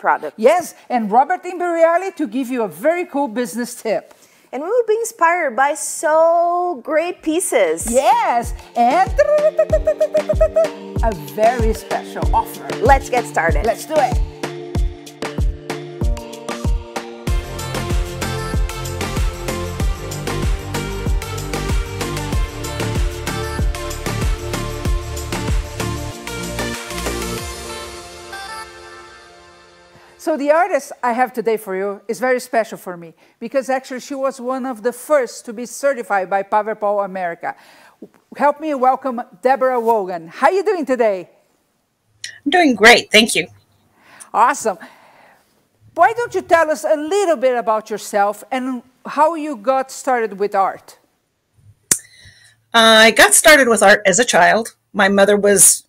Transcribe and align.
product. 0.00 0.34
Yes, 0.36 0.74
and 0.88 1.12
Robert 1.12 1.44
Imperiale 1.44 2.10
to 2.16 2.26
give 2.26 2.48
you 2.48 2.62
a 2.62 2.68
very 2.68 3.04
cool 3.04 3.28
business 3.28 3.80
tip. 3.80 4.14
And 4.52 4.64
we 4.64 4.68
will 4.68 4.86
be 4.88 4.96
inspired 4.96 5.54
by 5.54 5.74
so 5.74 6.80
great 6.82 7.22
pieces. 7.22 7.86
Yes, 7.88 8.52
and 8.74 9.08
a 11.04 11.12
very 11.36 11.72
special 11.72 12.34
offer. 12.34 12.66
Let's 12.82 13.08
get 13.08 13.26
started. 13.26 13.64
Let's 13.64 13.84
do 13.86 13.94
it. 13.96 14.39
So 30.30 30.36
the 30.36 30.52
artist 30.52 30.92
I 31.02 31.12
have 31.12 31.32
today 31.32 31.56
for 31.56 31.74
you 31.74 32.02
is 32.06 32.20
very 32.20 32.38
special 32.38 32.78
for 32.78 32.96
me 32.96 33.14
because 33.40 33.68
actually 33.68 33.98
she 33.98 34.14
was 34.14 34.40
one 34.40 34.64
of 34.64 34.84
the 34.84 34.92
first 34.92 35.44
to 35.46 35.52
be 35.52 35.66
certified 35.66 36.30
by 36.30 36.44
Paver 36.44 37.04
America. 37.04 37.56
Help 38.36 38.60
me 38.60 38.72
welcome 38.74 39.20
Deborah 39.42 39.80
Wogan. 39.80 40.28
How 40.28 40.46
are 40.46 40.52
you 40.52 40.62
doing 40.62 40.86
today? 40.86 41.28
I'm 42.44 42.50
doing 42.52 42.76
great, 42.76 43.10
thank 43.10 43.34
you. 43.34 43.48
Awesome. 44.32 44.78
Why 45.96 46.12
don't 46.12 46.32
you 46.32 46.42
tell 46.42 46.70
us 46.70 46.84
a 46.84 46.94
little 46.94 47.34
bit 47.34 47.56
about 47.56 47.90
yourself 47.90 48.44
and 48.52 48.84
how 49.04 49.34
you 49.34 49.56
got 49.56 49.90
started 49.90 50.38
with 50.38 50.54
art? 50.54 51.00
I 52.72 53.10
got 53.10 53.34
started 53.34 53.66
with 53.66 53.82
art 53.82 54.02
as 54.06 54.20
a 54.20 54.24
child. 54.24 54.76
My 54.92 55.08
mother 55.08 55.36
was 55.36 55.88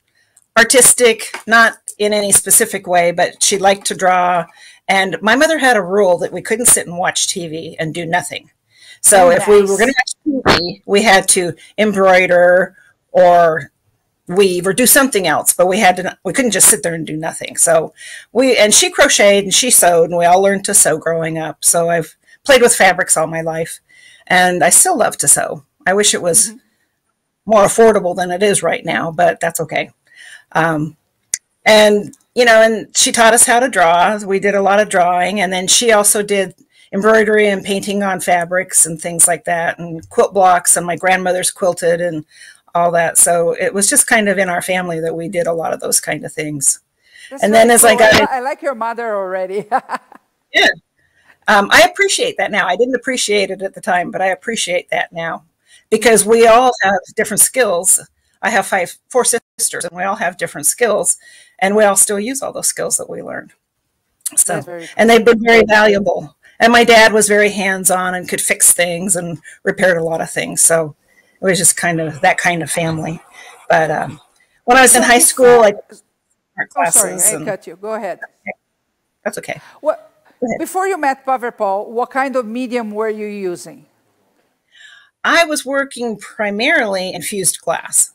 artistic, 0.57 1.29
not 1.45 1.80
in 2.01 2.13
any 2.13 2.31
specific 2.31 2.87
way, 2.87 3.11
but 3.11 3.43
she 3.43 3.59
liked 3.59 3.85
to 3.85 3.95
draw. 3.95 4.45
And 4.87 5.17
my 5.21 5.35
mother 5.35 5.59
had 5.59 5.77
a 5.77 5.83
rule 5.83 6.17
that 6.17 6.33
we 6.33 6.41
couldn't 6.41 6.65
sit 6.65 6.87
and 6.87 6.97
watch 6.97 7.27
TV 7.27 7.75
and 7.77 7.93
do 7.93 8.05
nothing. 8.05 8.49
So 9.01 9.27
oh, 9.27 9.29
if 9.29 9.39
nice. 9.39 9.47
we 9.47 9.61
were 9.61 9.77
going 9.77 9.93
to 9.93 9.95
watch 9.99 10.57
TV, 10.59 10.81
we 10.87 11.03
had 11.03 11.27
to 11.29 11.53
embroider 11.77 12.75
or 13.11 13.71
weave 14.27 14.65
or 14.65 14.73
do 14.73 14.87
something 14.87 15.27
else, 15.27 15.53
but 15.53 15.67
we 15.67 15.79
had 15.79 15.95
to, 15.97 16.17
we 16.25 16.33
couldn't 16.33 16.51
just 16.51 16.69
sit 16.69 16.81
there 16.81 16.95
and 16.95 17.05
do 17.05 17.15
nothing. 17.15 17.55
So 17.55 17.93
we, 18.31 18.57
and 18.57 18.73
she 18.73 18.89
crocheted 18.89 19.43
and 19.43 19.53
she 19.53 19.69
sewed 19.69 20.09
and 20.09 20.17
we 20.17 20.25
all 20.25 20.41
learned 20.41 20.65
to 20.65 20.73
sew 20.73 20.97
growing 20.97 21.37
up. 21.37 21.63
So 21.63 21.89
I've 21.89 22.15
played 22.43 22.63
with 22.63 22.75
fabrics 22.75 23.15
all 23.15 23.27
my 23.27 23.41
life 23.41 23.79
and 24.25 24.63
I 24.63 24.71
still 24.71 24.97
love 24.97 25.17
to 25.17 25.27
sew. 25.27 25.65
I 25.85 25.93
wish 25.93 26.15
it 26.15 26.21
was 26.21 26.49
mm-hmm. 26.49 26.57
more 27.45 27.65
affordable 27.65 28.15
than 28.15 28.31
it 28.31 28.41
is 28.41 28.63
right 28.63 28.83
now, 28.83 29.11
but 29.11 29.39
that's 29.39 29.59
okay. 29.59 29.91
Um, 30.53 30.97
and 31.71 32.15
you 32.35 32.45
know, 32.45 32.61
and 32.61 32.95
she 32.95 33.11
taught 33.11 33.33
us 33.33 33.45
how 33.45 33.59
to 33.59 33.69
draw. 33.69 34.17
We 34.25 34.39
did 34.39 34.55
a 34.55 34.61
lot 34.61 34.79
of 34.79 34.89
drawing, 34.89 35.41
and 35.41 35.51
then 35.51 35.67
she 35.67 35.91
also 35.91 36.23
did 36.23 36.55
embroidery 36.93 37.47
and 37.47 37.63
painting 37.63 38.03
on 38.03 38.19
fabrics 38.19 38.85
and 38.85 39.01
things 39.01 39.27
like 39.27 39.45
that, 39.45 39.79
and 39.79 40.07
quilt 40.09 40.33
blocks. 40.33 40.77
And 40.77 40.85
my 40.85 40.95
grandmother's 40.95 41.51
quilted 41.51 42.01
and 42.01 42.25
all 42.73 42.91
that. 42.91 43.17
So 43.17 43.51
it 43.51 43.73
was 43.73 43.89
just 43.89 44.07
kind 44.07 44.29
of 44.29 44.37
in 44.37 44.49
our 44.49 44.61
family 44.61 44.99
that 45.01 45.15
we 45.15 45.27
did 45.27 45.47
a 45.47 45.53
lot 45.53 45.73
of 45.73 45.79
those 45.79 45.99
kind 45.99 46.23
of 46.25 46.31
things. 46.31 46.79
That's 47.29 47.43
and 47.43 47.53
then 47.53 47.69
as 47.69 47.81
cool. 47.81 47.91
I 47.91 47.95
got, 47.95 48.29
I 48.29 48.39
like 48.39 48.61
your 48.61 48.75
mother 48.75 49.15
already. 49.15 49.65
yeah, 50.53 50.67
um, 51.47 51.69
I 51.71 51.89
appreciate 51.91 52.37
that 52.37 52.51
now. 52.51 52.67
I 52.67 52.75
didn't 52.75 52.95
appreciate 52.95 53.49
it 53.51 53.61
at 53.61 53.73
the 53.73 53.81
time, 53.81 54.11
but 54.11 54.21
I 54.21 54.27
appreciate 54.27 54.89
that 54.89 55.11
now 55.11 55.43
because 55.89 56.25
we 56.25 56.47
all 56.47 56.71
have 56.81 56.99
different 57.15 57.41
skills. 57.41 57.99
I 58.41 58.49
have 58.49 58.65
five, 58.65 58.97
four 59.09 59.23
sisters, 59.25 59.85
and 59.85 59.95
we 59.95 60.03
all 60.03 60.15
have 60.15 60.37
different 60.37 60.67
skills 60.67 61.17
and 61.59 61.75
we 61.75 61.83
all 61.83 61.95
still 61.95 62.19
use 62.19 62.41
all 62.41 62.51
those 62.51 62.67
skills 62.67 62.97
that 62.97 63.09
we 63.09 63.21
learned. 63.21 63.53
So, 64.35 64.63
cool. 64.63 64.85
and 64.97 65.09
they've 65.09 65.23
been 65.23 65.43
very 65.43 65.63
valuable. 65.65 66.35
And 66.59 66.71
my 66.71 66.83
dad 66.83 67.13
was 67.13 67.27
very 67.27 67.49
hands-on 67.49 68.15
and 68.15 68.27
could 68.27 68.41
fix 68.41 68.71
things 68.71 69.15
and 69.15 69.39
repaired 69.63 69.97
a 69.97 70.03
lot 70.03 70.21
of 70.21 70.29
things. 70.29 70.61
So 70.61 70.95
it 71.41 71.45
was 71.45 71.57
just 71.57 71.75
kind 71.77 71.99
of 71.99 72.21
that 72.21 72.37
kind 72.37 72.61
of 72.61 72.69
family. 72.69 73.19
But 73.69 73.89
um, 73.89 74.19
when 74.65 74.77
I 74.77 74.81
was 74.81 74.95
in 74.95 75.03
high 75.03 75.19
school, 75.19 75.61
classes. 75.61 76.03
Oh, 76.75 76.89
sorry, 76.89 77.13
I 77.13 77.37
and, 77.37 77.45
cut 77.45 77.67
you. 77.67 77.75
Go 77.75 77.93
ahead. 77.93 78.19
That's 79.23 79.37
okay. 79.37 79.59
What 79.81 80.11
before 80.59 80.87
you 80.87 80.97
met 80.97 81.25
Paverpol, 81.25 81.87
what 81.87 82.09
kind 82.09 82.35
of 82.35 82.45
medium 82.45 82.91
were 82.91 83.09
you 83.09 83.27
using? 83.27 83.85
I 85.23 85.45
was 85.45 85.65
working 85.65 86.17
primarily 86.17 87.13
in 87.13 87.21
fused 87.21 87.61
glass. 87.61 88.13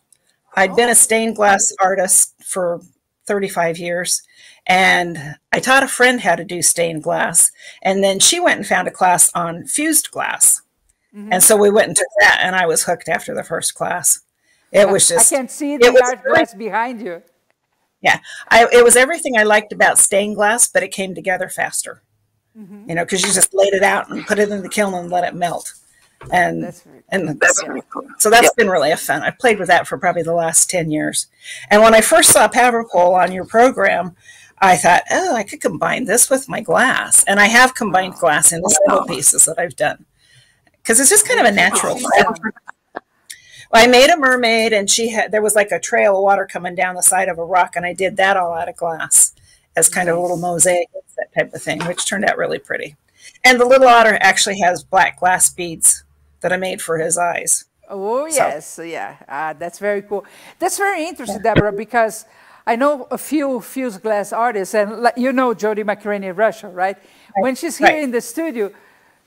I'd 0.56 0.70
oh. 0.70 0.76
been 0.76 0.88
a 0.88 0.94
stained 0.94 1.36
glass 1.36 1.72
artist 1.80 2.34
for 2.42 2.80
35 3.26 3.78
years. 3.78 4.22
And 4.66 5.36
I 5.52 5.60
taught 5.60 5.84
a 5.84 5.88
friend 5.88 6.20
how 6.20 6.34
to 6.34 6.44
do 6.44 6.62
stained 6.62 7.02
glass. 7.02 7.52
And 7.82 8.02
then 8.02 8.18
she 8.18 8.40
went 8.40 8.58
and 8.58 8.66
found 8.66 8.88
a 8.88 8.92
class 8.92 9.30
on 9.34 9.66
fused 9.66 10.10
glass. 10.10 10.62
Mm-hmm. 11.14 11.32
And 11.32 11.42
so 11.42 11.56
we 11.56 11.70
went 11.70 11.88
and 11.88 11.96
took 11.96 12.06
that, 12.20 12.40
and 12.42 12.54
I 12.54 12.66
was 12.66 12.84
hooked 12.84 13.08
after 13.08 13.34
the 13.34 13.44
first 13.44 13.74
class. 13.74 14.20
It 14.72 14.88
was 14.88 15.08
just. 15.08 15.32
I 15.32 15.36
can't 15.36 15.50
see 15.50 15.76
the 15.76 15.98
art 16.04 16.22
glass 16.22 16.54
behind 16.54 17.00
you. 17.00 17.22
Yeah, 18.02 18.20
I, 18.50 18.66
it 18.70 18.84
was 18.84 18.96
everything 18.96 19.38
I 19.38 19.44
liked 19.44 19.72
about 19.72 19.98
stained 19.98 20.36
glass, 20.36 20.68
but 20.68 20.82
it 20.82 20.92
came 20.92 21.14
together 21.14 21.48
faster. 21.48 22.02
Mm-hmm. 22.58 22.90
You 22.90 22.94
know, 22.96 23.04
because 23.04 23.22
you 23.22 23.32
just 23.32 23.54
laid 23.54 23.72
it 23.72 23.82
out 23.82 24.10
and 24.10 24.26
put 24.26 24.38
it 24.38 24.50
in 24.50 24.62
the 24.62 24.68
kiln 24.68 24.92
and 24.92 25.10
let 25.10 25.24
it 25.24 25.34
melt 25.34 25.72
and 26.32 26.65
that's 26.65 26.84
and 27.09 27.41
that's 27.41 27.66
really 27.66 27.82
cool. 27.91 28.06
So 28.19 28.31
that's 28.31 28.44
yep. 28.44 28.56
been 28.56 28.71
really 28.71 28.91
a 28.91 28.97
fun. 28.97 29.22
I've 29.22 29.38
played 29.38 29.59
with 29.59 29.69
that 29.69 29.87
for 29.87 29.99
probably 29.99 30.22
the 30.22 30.34
last 30.34 30.69
ten 30.69 30.91
years. 30.91 31.27
And 31.71 31.82
when 31.82 31.94
I 31.94 32.00
first 32.00 32.31
saw 32.31 32.49
Paverpol 32.49 33.15
on 33.15 33.32
your 33.32 33.44
program, 33.44 34.16
I 34.59 34.77
thought, 34.77 35.03
oh, 35.10 35.34
I 35.34 35.43
could 35.43 35.60
combine 35.60 36.04
this 36.04 36.31
with 36.31 36.49
my 36.49 36.60
glass, 36.60 37.22
and 37.25 37.38
I 37.38 37.47
have 37.47 37.75
combined 37.75 38.15
glass 38.15 38.53
in 38.53 38.62
several 38.65 39.06
pieces 39.06 39.44
that 39.44 39.59
I've 39.59 39.77
done 39.77 40.06
because 40.77 41.00
it's 41.00 41.10
just 41.10 41.28
kind 41.28 41.41
of 41.41 41.47
a 41.47 41.53
natural. 41.53 41.99
Well, 43.72 43.84
I 43.84 43.88
made 43.88 44.10
a 44.10 44.16
mermaid, 44.16 44.72
and 44.72 44.88
she 44.88 45.10
had 45.10 45.33
there 45.33 45.43
was 45.43 45.56
like 45.56 45.72
a 45.72 45.81
trail 45.81 46.16
of 46.16 46.22
water 46.22 46.47
coming 46.50 46.75
down 46.75 46.94
the 46.94 47.03
side 47.03 47.28
of 47.28 47.38
a 47.38 47.44
rock, 47.44 47.75
and 47.77 47.84
I 47.84 47.93
did 47.93 48.16
that 48.16 48.37
all 48.37 48.54
out 48.54 48.69
of 48.69 48.77
glass 48.77 49.34
as 49.77 49.88
kind 49.88 50.06
nice. 50.06 50.12
of 50.12 50.19
a 50.19 50.22
little 50.22 50.38
mosaic, 50.38 50.88
that 51.16 51.34
type 51.34 51.53
of 51.53 51.62
thing, 51.62 51.84
which 51.84 52.06
turned 52.06 52.25
out 52.25 52.38
really 52.38 52.59
pretty. 52.59 52.97
And 53.44 53.60
the 53.60 53.66
little 53.66 53.88
otter 53.88 54.19
actually 54.21 54.60
has 54.60 54.84
black 54.84 55.19
glass 55.19 55.50
beads 55.50 56.04
that 56.41 56.52
I 56.52 56.56
made 56.56 56.82
for 56.82 56.98
his 56.98 57.19
eyes. 57.19 57.64
Oh, 57.88 58.26
yes. 58.26 58.66
So. 58.74 58.82
Yeah. 58.82 59.16
Uh, 59.28 59.52
that's 59.52 59.78
very 59.78 60.02
cool. 60.02 60.24
That's 60.58 60.76
very 60.76 61.06
interesting, 61.06 61.42
Deborah, 61.42 61.72
because 61.72 62.24
I 62.66 62.74
know 62.76 63.06
a 63.10 63.19
few 63.19 63.60
fused 63.60 64.02
glass 64.02 64.32
artists, 64.32 64.74
and 64.74 65.08
you 65.16 65.32
know 65.32 65.54
Jody 65.54 65.84
McCraney 65.84 66.36
Russia, 66.36 66.69
right? 66.69 66.97
right? 66.97 66.97
When 67.36 67.54
she's 67.54 67.78
here 67.78 67.88
right. 67.88 68.02
in 68.02 68.10
the 68.10 68.20
studio, 68.20 68.72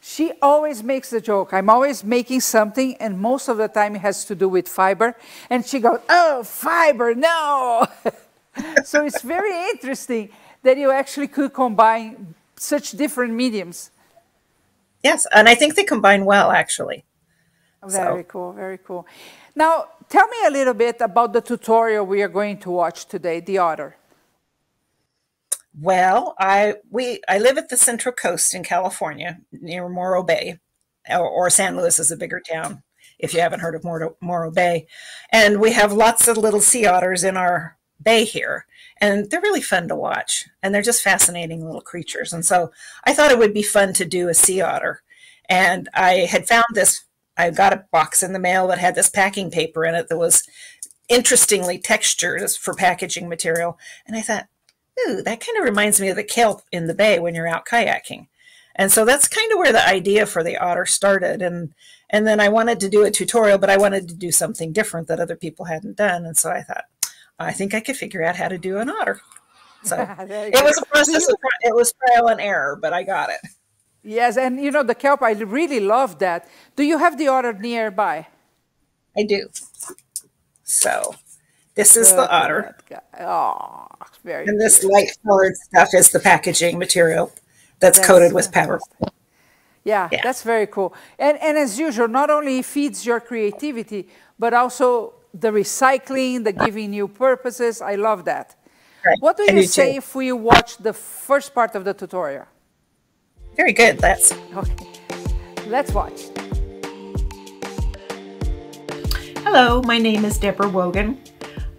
she 0.02 0.34
always 0.42 0.84
makes 0.84 1.10
the 1.10 1.22
joke. 1.22 1.54
I'm 1.54 1.70
always 1.70 2.04
making 2.04 2.42
something, 2.42 2.96
and 2.98 3.20
most 3.20 3.48
of 3.48 3.58
the 3.58 3.68
time 3.68 3.96
it 3.96 4.00
has 4.00 4.26
to 4.26 4.36
do 4.36 4.50
with 4.50 4.68
fiber. 4.68 5.16
And 5.50 5.66
she 5.66 5.80
goes, 5.80 6.00
Oh, 6.10 6.44
fiber, 6.44 7.16
no. 7.16 7.88
so 8.84 9.06
it's 9.06 9.22
very 9.22 9.70
interesting 9.72 10.30
that 10.64 10.78
you 10.78 10.92
actually 10.92 11.28
could 11.28 11.54
combine 11.54 12.36
such 12.56 12.92
different 12.92 13.34
mediums. 13.34 13.92
Yes, 15.04 15.26
and 15.34 15.48
I 15.48 15.56
think 15.56 15.76
they 15.76 15.84
combine 15.84 16.26
well, 16.26 16.52
actually. 16.52 17.06
Very 17.88 18.24
so. 18.24 18.28
cool, 18.28 18.54
very 18.54 18.78
cool. 18.78 19.08
Now, 19.56 19.86
tell 20.10 20.28
me 20.28 20.38
a 20.46 20.52
little 20.52 20.74
bit 20.74 20.98
about 21.00 21.34
the 21.34 21.42
tutorial 21.42 22.06
we 22.06 22.22
are 22.22 22.28
going 22.28 22.58
to 22.60 22.72
watch 22.72 23.06
today, 23.06 23.40
the 23.40 23.58
otter. 23.58 23.96
Well, 25.80 26.36
I 26.38 26.76
we 26.90 27.22
I 27.30 27.38
live 27.38 27.58
at 27.58 27.70
the 27.70 27.78
Central 27.78 28.14
Coast 28.14 28.54
in 28.54 28.64
California, 28.64 29.40
near 29.52 29.88
Morro 29.88 30.24
Bay, 30.24 30.60
or, 31.10 31.30
or 31.30 31.50
San 31.50 31.78
Luis 31.78 32.00
is 32.00 32.12
a 32.12 32.18
bigger 32.18 32.42
town. 32.42 32.84
If 33.18 33.34
you 33.34 33.40
haven't 33.40 33.62
heard 33.62 33.76
of 33.76 33.84
Morro, 33.84 34.18
Morro 34.22 34.52
Bay, 34.52 34.88
and 35.32 35.62
we 35.62 35.72
have 35.74 35.94
lots 35.94 36.28
of 36.28 36.38
little 36.38 36.62
sea 36.62 36.86
otters 36.86 37.24
in 37.24 37.38
our 37.38 37.78
bay 38.02 38.26
here, 38.26 38.66
and 39.02 39.30
they're 39.30 39.42
really 39.42 39.62
fun 39.62 39.88
to 39.88 39.96
watch, 39.96 40.48
and 40.62 40.74
they're 40.74 40.82
just 40.82 41.04
fascinating 41.04 41.66
little 41.66 41.82
creatures. 41.82 42.34
And 42.34 42.46
so 42.46 42.72
I 43.06 43.14
thought 43.14 43.32
it 43.32 43.40
would 43.40 43.54
be 43.54 43.64
fun 43.64 43.94
to 43.94 44.06
do 44.06 44.30
a 44.30 44.34
sea 44.34 44.62
otter, 44.62 45.02
and 45.50 45.90
I 45.94 46.28
had 46.30 46.48
found 46.48 46.66
this 46.74 47.06
I 47.40 47.50
got 47.52 47.74
a 47.74 47.86
box 47.92 48.22
in 48.22 48.34
the 48.34 48.40
mail 48.40 48.68
that 48.68 48.80
had 48.80 48.96
this 48.96 49.10
packing 49.10 49.50
paper 49.50 49.86
in 49.86 49.96
it 49.96 50.10
that 50.10 50.18
was 50.18 50.44
interestingly 51.08 51.80
textured 51.80 52.50
for 52.52 52.74
packaging 52.74 53.30
material. 53.30 53.80
And 54.06 54.18
I 54.18 54.22
thought, 54.22 54.48
ooh, 55.00 55.22
that 55.24 55.40
kind 55.40 55.58
of 55.58 55.64
reminds 55.64 56.02
me 56.02 56.10
of 56.10 56.18
the 56.18 56.24
kelp 56.24 56.62
in 56.72 56.88
the 56.88 56.94
bay 56.94 57.18
when 57.18 57.34
you're 57.34 57.48
out 57.48 57.66
kayaking. 57.66 58.28
And 58.76 58.92
so 58.92 59.06
that's 59.06 59.28
kind 59.28 59.52
of 59.52 59.58
where 59.58 59.72
the 59.72 59.88
idea 59.88 60.26
for 60.26 60.44
the 60.44 60.58
otter 60.58 60.86
started. 60.86 61.42
And 61.42 61.74
and 62.10 62.28
then 62.28 62.40
I 62.40 62.50
wanted 62.50 62.80
to 62.82 62.90
do 62.90 63.04
a 63.04 63.12
tutorial, 63.12 63.58
but 63.58 63.70
I 63.70 63.78
wanted 63.78 64.10
to 64.10 64.16
do 64.16 64.32
something 64.32 64.74
different 64.74 65.08
that 65.08 65.20
other 65.20 65.36
people 65.36 65.66
hadn't 65.66 65.96
done. 65.96 66.26
And 66.26 66.38
so 66.38 66.50
I 66.50 66.62
thought, 66.62 66.86
I 67.40 67.52
think 67.54 67.74
I 67.74 67.80
could 67.80 67.98
figure 67.98 68.24
out 68.24 68.36
how 68.36 68.48
to 68.50 68.58
do 68.58 68.78
an 68.78 68.90
otter. 68.90 69.22
So 69.84 69.96
it 70.20 70.64
was 70.64 70.78
a 70.78 70.86
process. 70.86 71.28
Of, 71.30 71.36
it 71.62 71.76
was 71.76 71.94
trial 71.94 72.28
and 72.28 72.42
error, 72.42 72.78
but 72.82 72.94
I 72.94 73.04
got 73.04 73.30
it. 73.30 73.40
Yes, 74.04 74.38
and 74.38 74.62
you 74.62 74.72
know, 74.72 74.84
the 74.84 74.96
kelp, 74.96 75.22
I 75.22 75.32
really 75.32 75.80
love 75.80 76.20
that. 76.20 76.48
Do 76.76 76.84
you 76.84 76.98
have 76.98 77.18
the 77.18 77.28
otter 77.28 77.54
nearby? 77.54 78.28
I 79.18 79.24
do. 79.24 79.50
So 80.64 81.16
This 81.76 81.96
is 81.98 82.12
the 82.14 82.30
otter. 82.30 82.78
Oh, 83.20 83.88
very 84.24 84.46
And 84.46 84.60
this 84.60 84.84
light 84.84 85.10
colored 85.26 85.56
stuff 85.56 85.90
is 85.94 86.12
the 86.12 86.20
packaging 86.20 86.78
material 86.78 87.32
that's, 87.80 87.98
That's 87.98 88.08
coated 88.08 88.34
with 88.34 88.52
powder. 88.52 88.80
Yeah, 89.84 90.10
Yeah. 90.12 90.20
that's 90.24 90.44
very 90.44 90.68
cool. 90.68 90.94
And, 91.18 91.38
and 91.42 91.58
as 91.58 91.80
usual, 91.80 92.08
not 92.08 92.30
only 92.30 92.62
feeds 92.62 93.06
your 93.06 93.20
creativity, 93.20 94.10
but 94.38 94.54
also 94.54 95.14
the 95.34 95.52
recycling, 95.52 96.44
the 96.44 96.54
giving 96.54 96.92
new 96.92 97.08
purposes. 97.08 97.82
I 97.82 97.96
love 97.96 98.26
that. 98.26 98.56
Right. 99.06 99.18
What 99.20 99.38
do 99.38 99.44
I 99.44 99.54
you 99.54 99.62
do 99.62 99.68
say 99.68 99.94
too. 99.94 99.98
if 100.00 100.16
we 100.16 100.32
watch 100.32 100.78
the 100.78 100.94
first 100.94 101.54
part 101.54 101.76
of 101.76 101.86
the 101.86 101.94
tutorial? 101.94 102.46
Very 103.56 103.74
good. 103.74 104.00
That's 104.00 104.32
Okay, 104.56 104.76
let's 105.68 105.94
watch. 105.94 106.30
Hello, 109.44 109.82
my 109.84 109.98
name 109.98 110.26
is 110.26 110.38
Deborah 110.38 110.70
Wogan. 110.70 111.22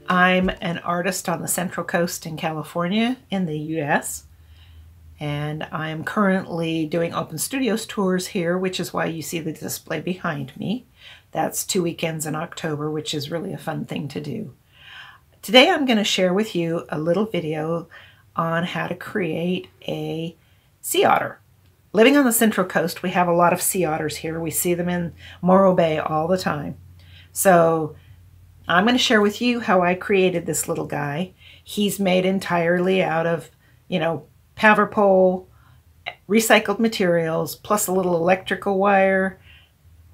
I'm 0.09 0.49
an 0.61 0.79
artist 0.79 1.29
on 1.29 1.41
the 1.41 1.49
Central 1.49 1.87
Coast 1.87 2.27
in 2.27 2.37
California 2.37 3.17
in 3.31 3.47
the 3.47 3.59
US. 3.81 4.25
And 5.21 5.65
I'm 5.71 6.03
currently 6.03 6.87
doing 6.87 7.13
open 7.13 7.37
studios 7.37 7.85
tours 7.85 8.29
here, 8.29 8.57
which 8.57 8.81
is 8.81 8.93
why 8.93 9.05
you 9.05 9.21
see 9.21 9.39
the 9.39 9.53
display 9.53 10.01
behind 10.01 10.57
me. 10.57 10.87
That's 11.33 11.65
two 11.65 11.83
weekends 11.83 12.27
in 12.27 12.35
October, 12.35 12.91
which 12.91 13.15
is 13.15 13.31
really 13.31 13.53
a 13.53 13.59
fun 13.59 13.85
thing 13.85 14.09
to 14.09 14.21
do. 14.21 14.55
Today 15.43 15.71
I'm 15.71 15.87
going 15.87 15.99
to 15.99 16.05
share 16.05 16.35
with 16.35 16.55
you 16.55 16.85
a 16.89 16.99
little 16.99 17.25
video 17.25 17.89
on 18.35 18.65
how 18.65 18.89
to 18.89 18.95
create 18.95 19.69
a 19.87 20.37
sea 20.81 21.05
otter. 21.05 21.39
Living 21.93 22.17
on 22.17 22.25
the 22.25 22.33
Central 22.33 22.67
Coast, 22.67 23.03
we 23.03 23.11
have 23.11 23.29
a 23.29 23.33
lot 23.33 23.53
of 23.53 23.63
sea 23.63 23.85
otters 23.85 24.17
here. 24.17 24.41
We 24.41 24.51
see 24.51 24.75
them 24.75 24.89
in 24.89 25.13
Morro 25.41 25.75
Bay 25.75 25.99
all 25.99 26.29
the 26.29 26.39
time. 26.39 26.77
So 27.33 27.97
I'm 28.69 28.85
going 28.85 28.97
to 28.97 29.03
share 29.03 29.21
with 29.21 29.41
you 29.41 29.61
how 29.61 29.83
I 29.83 29.95
created 29.95 30.47
this 30.47 30.69
little 30.69 30.87
guy. 30.87 31.33
He's 31.63 31.99
made 32.01 32.25
entirely 32.25 33.03
out 33.03 33.27
of, 33.27 33.51
you 33.89 33.99
know, 33.99 34.27
Paverpol, 34.57 35.47
recycled 36.29 36.79
materials, 36.79 37.57
plus 37.57 37.87
a 37.87 37.93
little 37.93 38.17
electrical 38.17 38.79
wire, 38.79 39.41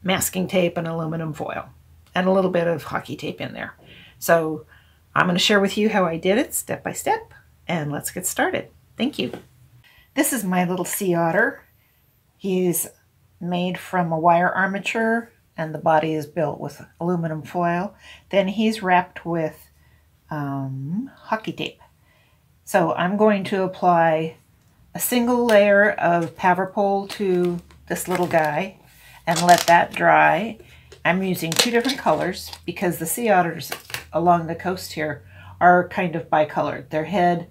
masking 0.06 0.46
tape, 0.46 0.76
and 0.76 0.86
aluminum 0.86 1.32
foil, 1.32 1.68
and 2.14 2.26
a 2.26 2.32
little 2.32 2.50
bit 2.50 2.68
of 2.68 2.84
hockey 2.84 3.16
tape 3.16 3.40
in 3.40 3.52
there. 3.52 3.74
So 4.18 4.64
I'm 5.14 5.26
going 5.26 5.36
to 5.36 5.42
share 5.42 5.60
with 5.60 5.76
you 5.76 5.88
how 5.88 6.04
I 6.04 6.16
did 6.16 6.38
it 6.38 6.54
step 6.54 6.84
by 6.84 6.92
step, 6.92 7.34
and 7.66 7.90
let's 7.90 8.10
get 8.10 8.26
started. 8.26 8.68
Thank 8.96 9.18
you. 9.18 9.32
This 10.14 10.32
is 10.32 10.44
my 10.44 10.64
little 10.64 10.84
sea 10.84 11.14
otter. 11.14 11.62
He's 12.38 12.86
made 13.40 13.76
from 13.78 14.12
a 14.12 14.18
wire 14.18 14.50
armature 14.50 15.30
and 15.56 15.74
the 15.74 15.78
body 15.78 16.14
is 16.14 16.26
built 16.26 16.60
with 16.60 16.84
aluminum 17.00 17.42
foil. 17.42 17.94
Then 18.30 18.48
he's 18.48 18.82
wrapped 18.82 19.24
with 19.24 19.68
um, 20.30 21.10
hockey 21.16 21.52
tape. 21.52 21.80
So 22.64 22.92
I'm 22.94 23.16
going 23.16 23.44
to 23.44 23.62
apply 23.62 24.36
a 24.94 25.00
single 25.00 25.46
layer 25.46 25.90
of 25.92 26.36
Paverpol 26.36 27.08
to 27.10 27.60
this 27.88 28.08
little 28.08 28.26
guy 28.26 28.78
and 29.26 29.42
let 29.42 29.66
that 29.66 29.92
dry. 29.92 30.58
I'm 31.04 31.22
using 31.22 31.50
two 31.50 31.70
different 31.70 31.98
colors 31.98 32.50
because 32.64 32.98
the 32.98 33.06
sea 33.06 33.28
otters 33.28 33.70
along 34.12 34.46
the 34.46 34.54
coast 34.54 34.92
here 34.92 35.24
are 35.60 35.88
kind 35.88 36.16
of 36.16 36.30
bicolored. 36.30 36.90
Their 36.90 37.04
head 37.04 37.48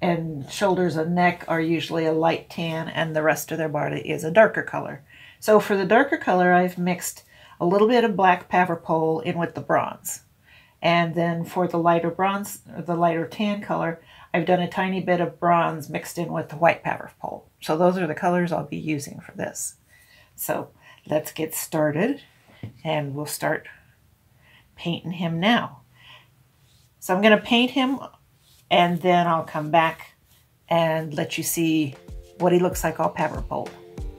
and 0.00 0.50
shoulders 0.50 0.96
and 0.96 1.14
neck 1.14 1.44
are 1.48 1.60
usually 1.60 2.06
a 2.06 2.12
light 2.12 2.48
tan 2.50 2.88
and 2.88 3.14
the 3.14 3.22
rest 3.22 3.50
of 3.50 3.58
their 3.58 3.68
body 3.68 4.00
is 4.00 4.24
a 4.24 4.30
darker 4.30 4.62
color. 4.62 5.04
So 5.40 5.60
for 5.60 5.76
the 5.76 5.86
darker 5.86 6.16
color, 6.16 6.52
I've 6.52 6.78
mixed 6.78 7.24
a 7.60 7.66
little 7.66 7.88
bit 7.88 8.04
of 8.04 8.16
black 8.16 8.50
Paverpol 8.50 9.22
in 9.24 9.38
with 9.38 9.54
the 9.54 9.60
bronze. 9.60 10.22
And 10.80 11.14
then 11.14 11.44
for 11.44 11.66
the 11.66 11.78
lighter 11.78 12.10
bronze, 12.10 12.60
or 12.74 12.82
the 12.82 12.94
lighter 12.94 13.26
tan 13.26 13.60
color, 13.60 14.00
I've 14.32 14.46
done 14.46 14.60
a 14.60 14.68
tiny 14.68 15.00
bit 15.00 15.20
of 15.20 15.40
bronze 15.40 15.88
mixed 15.88 16.18
in 16.18 16.32
with 16.32 16.50
the 16.50 16.56
white 16.56 16.84
Paverpol. 16.84 17.42
So 17.60 17.76
those 17.76 17.98
are 17.98 18.06
the 18.06 18.14
colors 18.14 18.52
I'll 18.52 18.64
be 18.64 18.76
using 18.76 19.18
for 19.20 19.32
this. 19.32 19.74
So 20.36 20.70
let's 21.10 21.32
get 21.32 21.54
started 21.54 22.22
and 22.84 23.14
we'll 23.14 23.26
start 23.26 23.66
painting 24.76 25.12
him 25.12 25.40
now. 25.40 25.82
So 27.00 27.14
I'm 27.14 27.22
going 27.22 27.36
to 27.36 27.42
paint 27.42 27.72
him 27.72 27.98
and 28.70 29.00
then 29.00 29.26
I'll 29.26 29.44
come 29.44 29.70
back 29.70 30.12
and 30.68 31.14
let 31.14 31.38
you 31.38 31.44
see 31.44 31.94
what 32.38 32.52
he 32.52 32.58
looks 32.58 32.84
like 32.84 33.00
all 33.00 33.12
Paverpol. 33.12 33.68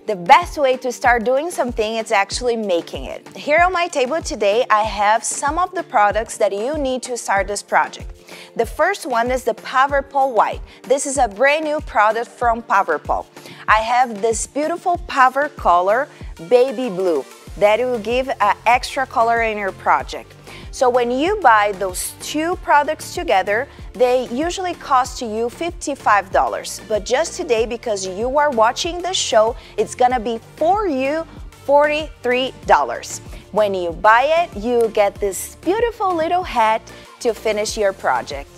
The 0.08 0.16
best 0.16 0.58
way 0.58 0.76
to 0.78 0.92
start 0.92 1.24
doing 1.24 1.52
something 1.52 1.96
is 1.98 2.12
actually 2.12 2.56
making 2.56 3.06
it. 3.06 3.28
Here 3.38 3.60
on 3.60 3.72
my 3.72 3.88
table 3.88 4.22
today, 4.22 4.66
I 4.70 4.82
have 4.82 5.24
some 5.24 5.60
of 5.60 5.74
the 5.76 5.84
products 5.84 6.38
that 6.38 6.52
you 6.52 6.80
need 6.80 7.04
to 7.04 7.16
start 7.16 7.48
this 7.48 7.62
project. 7.62 8.19
The 8.56 8.66
first 8.66 9.06
one 9.06 9.32
is 9.32 9.44
the 9.44 9.54
Paverpol 9.54 10.34
White. 10.34 10.62
This 10.84 11.06
is 11.06 11.18
a 11.18 11.28
brand 11.28 11.66
new 11.66 11.80
product 11.82 12.28
from 12.30 12.62
Paverpol. 12.62 13.26
I 13.68 13.82
have 13.82 14.22
this 14.22 14.48
beautiful 14.48 14.98
Power 15.08 15.50
color, 15.50 16.08
baby 16.50 16.90
blue, 16.90 17.26
that 17.58 17.80
will 17.80 18.00
give 18.00 18.30
an 18.30 18.56
extra 18.66 19.06
color 19.06 19.42
in 19.44 19.58
your 19.58 19.72
project. 19.72 20.34
So 20.72 20.90
when 20.90 21.10
you 21.12 21.40
buy 21.42 21.74
those 21.74 22.14
two 22.22 22.56
products 22.58 23.16
together, 23.16 23.68
they 23.94 24.28
usually 24.30 24.76
cost 24.76 25.22
you 25.22 25.50
$55. 25.50 26.88
But 26.88 27.06
just 27.06 27.36
today, 27.36 27.66
because 27.66 28.06
you 28.06 28.38
are 28.38 28.52
watching 28.52 29.02
the 29.02 29.14
show, 29.14 29.56
it's 29.78 29.96
gonna 29.96 30.20
be 30.20 30.40
for 30.58 30.88
you 30.88 31.26
$43. 31.66 33.22
When 33.52 33.74
you 33.74 33.92
buy 33.92 34.46
it, 34.46 34.56
you 34.62 34.90
get 34.94 35.16
this 35.16 35.56
beautiful 35.58 36.14
little 36.14 36.44
hat 36.44 36.82
to 37.22 37.34
finish 37.34 37.78
your 37.78 37.94
project. 37.94 38.50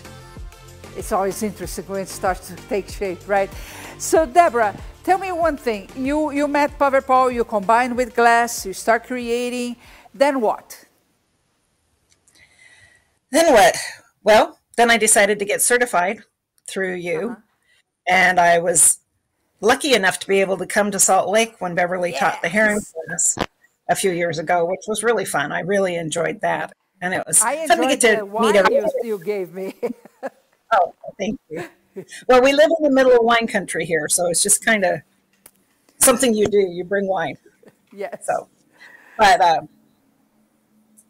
It's 0.98 1.14
always 1.14 1.42
interesting 1.44 1.86
when 1.86 2.02
it 2.02 2.10
starts 2.10 2.50
to 2.50 2.56
take 2.68 2.90
shape, 2.90 3.26
right? 3.26 3.50
So, 3.98 4.26
Deborah, 4.26 4.76
tell 5.06 5.18
me 5.18 5.32
one 5.32 5.56
thing. 5.56 5.88
You, 5.96 6.32
you 6.32 6.46
met 6.48 6.78
Paverpol, 6.78 7.34
you 7.34 7.46
combine 7.46 7.96
with 7.96 8.14
glass, 8.14 8.66
you 8.66 8.74
start 8.74 9.06
creating, 9.08 9.78
then 10.14 10.42
what? 10.42 10.84
Then 13.32 13.54
what? 13.54 13.78
Well, 14.24 14.60
then 14.76 14.92
I 14.92 14.98
decided 14.98 15.40
to 15.40 15.46
get 15.46 15.62
certified 15.62 16.24
through 16.68 16.96
you. 16.96 17.30
Uh-huh. 17.30 17.36
And 18.10 18.42
I 18.42 18.60
was 18.60 18.98
lucky 19.62 19.94
enough 19.94 20.20
to 20.20 20.28
be 20.28 20.42
able 20.42 20.58
to 20.58 20.66
come 20.66 20.92
to 20.92 21.00
Salt 21.00 21.30
Lake 21.30 21.56
when 21.60 21.76
Beverly 21.76 22.12
taught 22.12 22.42
the 22.42 22.50
herring 22.50 22.82
class 23.08 23.38
a 23.92 23.96
few 23.96 24.12
years 24.12 24.40
ago, 24.40 24.66
which 24.66 24.82
was 24.88 25.04
really 25.04 25.26
fun. 25.26 25.52
I 25.52 25.60
really 25.60 25.96
enjoyed 25.96 26.42
that. 26.42 26.74
And 27.02 27.14
it 27.14 27.24
was 27.28 27.42
I 27.42 27.68
fun 27.68 27.82
to 27.82 27.88
get 27.88 28.02
to 28.02 28.26
meet 28.26 28.56
everybody. 28.56 28.76
you, 29.04 29.18
you 29.18 29.24
gave 29.24 29.54
me. 29.54 29.76
Oh, 30.74 30.94
thank 31.20 31.38
you. 31.50 31.66
Well, 32.30 32.42
we 32.42 32.54
live 32.54 32.70
in 32.80 32.84
the 32.86 32.92
middle 32.92 33.12
of 33.12 33.20
wine 33.24 33.46
country 33.46 33.86
here, 33.86 34.08
so 34.08 34.28
it's 34.30 34.42
just 34.42 34.64
kind 34.64 34.86
of 34.86 35.02
something 35.98 36.34
you 36.34 36.48
do. 36.48 36.60
You 36.60 36.86
bring 36.86 37.08
wine. 37.08 37.36
yes. 37.92 38.26
So, 38.26 38.48
but 39.18 39.42
um, 39.42 39.68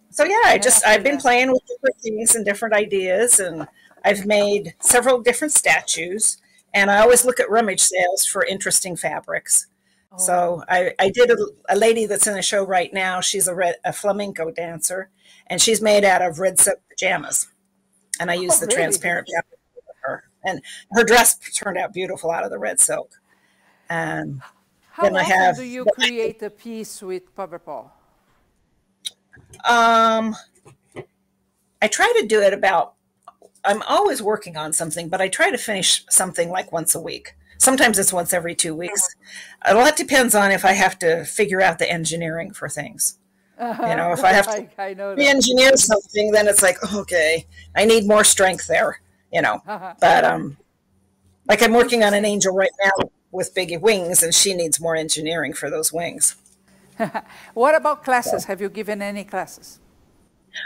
so 0.09 0.23
yeah, 0.23 0.41
I 0.45 0.57
just 0.57 0.83
I've 0.83 1.03
been 1.03 1.19
playing 1.19 1.51
with 1.51 1.61
different 1.67 1.95
things 2.01 2.33
and 2.33 2.43
different 2.43 2.73
ideas, 2.73 3.39
and 3.39 3.67
I've 4.03 4.25
made 4.25 4.73
several 4.79 5.21
different 5.21 5.53
statues. 5.53 6.37
And 6.73 6.89
I 6.89 6.99
always 7.01 7.23
look 7.23 7.39
at 7.39 7.47
rummage 7.51 7.81
sales 7.81 8.25
for 8.25 8.43
interesting 8.45 8.95
fabrics. 8.95 9.67
So 10.17 10.63
I, 10.67 10.93
I 10.99 11.09
did 11.09 11.31
a, 11.31 11.37
a 11.69 11.75
lady 11.75 12.05
that's 12.05 12.27
in 12.27 12.37
a 12.37 12.41
show 12.41 12.63
right 12.63 12.93
now. 12.93 13.21
She's 13.21 13.47
a 13.47 13.55
red, 13.55 13.75
a 13.85 13.93
flamenco 13.93 14.51
dancer, 14.51 15.09
and 15.47 15.61
she's 15.61 15.81
made 15.81 16.03
out 16.03 16.21
of 16.21 16.39
red 16.39 16.59
silk 16.59 16.79
pajamas. 16.89 17.47
And 18.19 18.29
I 18.29 18.35
used 18.35 18.57
Oh, 18.57 18.59
the 18.61 18.67
really? 18.67 18.75
transparent 18.77 19.29
her, 20.01 20.23
and 20.43 20.61
her 20.91 21.03
dress 21.03 21.37
turned 21.55 21.77
out 21.77 21.93
beautiful 21.93 22.29
out 22.29 22.43
of 22.43 22.51
the 22.51 22.59
red 22.59 22.79
silk. 22.79 23.21
And 23.89 24.41
How 24.91 25.03
then 25.03 25.15
I 25.15 25.23
have- 25.23 25.55
do 25.57 25.63
you 25.63 25.85
create 25.85 26.41
a 26.43 26.49
piece 26.49 27.01
with 27.01 27.33
Paverpol? 27.35 27.89
Um, 29.65 30.35
I 31.81 31.87
try 31.87 32.11
to 32.19 32.27
do 32.27 32.41
it 32.41 32.53
about. 32.53 32.93
I'm 33.63 33.81
always 33.83 34.21
working 34.23 34.57
on 34.57 34.73
something, 34.73 35.07
but 35.07 35.21
I 35.21 35.27
try 35.27 35.51
to 35.51 35.57
finish 35.57 36.03
something 36.09 36.49
like 36.49 36.71
once 36.71 36.95
a 36.95 36.99
week. 37.01 37.35
Sometimes 37.61 37.99
it's 37.99 38.11
once 38.11 38.33
every 38.33 38.55
two 38.55 38.71
uh-huh. 38.71 38.77
weeks. 38.79 39.15
A 39.65 39.75
lot 39.75 39.95
depends 39.95 40.33
on 40.33 40.51
if 40.51 40.65
I 40.65 40.71
have 40.71 40.97
to 40.97 41.23
figure 41.25 41.61
out 41.61 41.77
the 41.77 41.89
engineering 41.89 42.53
for 42.53 42.67
things. 42.67 43.19
Uh-huh. 43.59 43.87
You 43.87 43.95
know, 43.97 44.11
if 44.13 44.23
I 44.29 44.33
have 44.33 44.47
to 44.47 44.81
I, 44.81 44.95
I 44.95 45.13
re-engineer 45.13 45.77
something, 45.77 46.31
then 46.31 46.47
it's 46.47 46.63
like, 46.63 46.77
okay, 46.91 47.45
I 47.75 47.85
need 47.85 48.07
more 48.07 48.23
strength 48.23 48.65
there. 48.65 48.99
You 49.31 49.43
know, 49.43 49.61
uh-huh. 49.67 49.93
but 50.01 50.25
um, 50.25 50.57
like 51.47 51.61
I'm 51.61 51.73
working 51.73 52.03
on 52.03 52.15
an 52.15 52.25
angel 52.25 52.53
right 52.55 52.71
now 52.83 53.09
with 53.31 53.53
big 53.53 53.79
wings, 53.79 54.23
and 54.23 54.33
she 54.33 54.55
needs 54.55 54.81
more 54.81 54.95
engineering 54.95 55.53
for 55.53 55.69
those 55.69 55.93
wings. 55.93 56.35
What 57.53 57.75
about 57.75 58.03
classes? 58.03 58.45
Have 58.45 58.59
you 58.59 58.69
given 58.69 59.01
any 59.01 59.23
classes? 59.23 59.79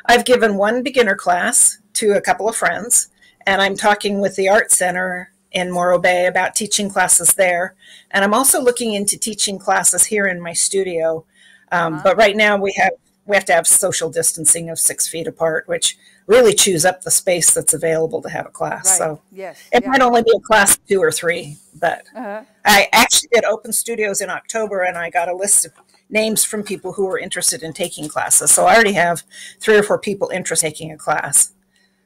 I've 0.05 0.25
given 0.25 0.55
one 0.55 0.81
beginner 0.81 1.15
class 1.15 1.77
to 1.95 2.13
a 2.13 2.21
couple 2.21 2.47
of 2.47 2.55
friends, 2.55 3.09
and 3.45 3.61
I'm 3.61 3.75
talking 3.75 4.21
with 4.21 4.35
the 4.35 4.49
Art 4.49 4.71
Center 4.71 5.34
in 5.55 5.71
Morro 5.71 5.97
Bay 5.97 6.27
about 6.27 6.53
teaching 6.53 6.89
classes 6.89 7.33
there. 7.33 7.73
And 8.11 8.23
I'm 8.23 8.33
also 8.33 8.61
looking 8.61 8.93
into 8.93 9.17
teaching 9.17 9.57
classes 9.57 10.05
here 10.05 10.25
in 10.27 10.39
my 10.41 10.53
studio. 10.53 11.25
Um, 11.71 12.01
But 12.03 12.17
right 12.17 12.35
now 12.35 12.57
we 12.57 12.73
have 12.77 12.91
we 13.27 13.35
have 13.35 13.45
to 13.45 13.53
have 13.53 13.65
social 13.65 14.11
distancing 14.11 14.69
of 14.69 14.77
six 14.77 15.07
feet 15.07 15.25
apart, 15.25 15.67
which 15.67 15.97
really 16.27 16.53
chews 16.53 16.85
up 16.85 17.01
the 17.01 17.09
space 17.09 17.51
that's 17.55 17.73
available 17.73 18.21
to 18.21 18.29
have 18.29 18.45
a 18.45 18.49
class. 18.51 18.85
Right. 18.85 18.97
So 18.99 19.21
yes, 19.31 19.57
it 19.71 19.81
yeah. 19.81 19.89
might 19.89 20.01
only 20.01 20.21
be 20.21 20.31
a 20.35 20.39
class 20.41 20.77
two 20.77 20.99
or 21.01 21.11
three, 21.11 21.57
but 21.73 22.03
Uh-huh. 22.15 22.41
I 22.65 22.87
actually 22.93 23.29
did 23.33 23.43
open 23.45 23.73
studios 23.73 24.21
in 24.21 24.29
October 24.29 24.83
and 24.83 24.95
I 24.97 25.09
got 25.09 25.27
a 25.27 25.35
list 25.35 25.65
of 25.65 25.71
names 26.09 26.43
from 26.43 26.61
people 26.61 26.93
who 26.93 27.05
were 27.07 27.17
interested 27.17 27.63
in 27.63 27.73
taking 27.73 28.07
classes. 28.07 28.51
So 28.51 28.65
I 28.67 28.75
already 28.75 28.93
have 28.93 29.23
three 29.59 29.77
or 29.77 29.83
four 29.83 29.97
people 29.97 30.27
interested 30.29 30.67
in 30.67 30.71
taking 30.73 30.91
a 30.91 30.97
class. 30.97 31.51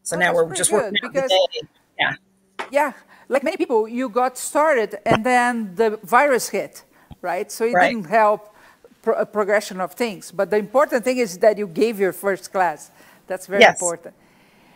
So 0.03 0.15
Oh, 0.15 0.20
now 0.20 0.34
we're 0.34 0.56
just 0.56 0.72
working 0.72 0.96
out 1.03 1.12
the 1.13 1.22
because- 1.22 1.29
day. 1.32 1.68
Yeah. 2.00 2.13
Yeah, 2.72 2.94
like 3.30 3.44
many 3.44 3.58
people, 3.58 3.88
you 3.88 4.10
got 4.10 4.38
started 4.38 5.00
and 5.06 5.26
then 5.26 5.76
the 5.76 5.98
virus 6.04 6.50
hit, 6.50 6.84
right? 7.22 7.52
So 7.52 7.66
it 7.66 7.76
Right. 7.76 7.80
didn't 7.80 8.06
help 8.10 8.54
pro- 9.04 9.16
a 9.16 9.26
progression 9.26 9.80
of 9.80 9.94
things. 9.94 10.32
But 10.32 10.50
the 10.50 10.58
important 10.58 11.04
thing 11.06 11.20
is 11.20 11.38
that 11.40 11.58
you 11.58 11.68
gave 11.68 12.00
your 12.00 12.14
first 12.14 12.52
class. 12.52 12.92
That's 13.28 13.48
very 13.48 13.62
Yes. 13.62 13.70
important. 13.70 14.16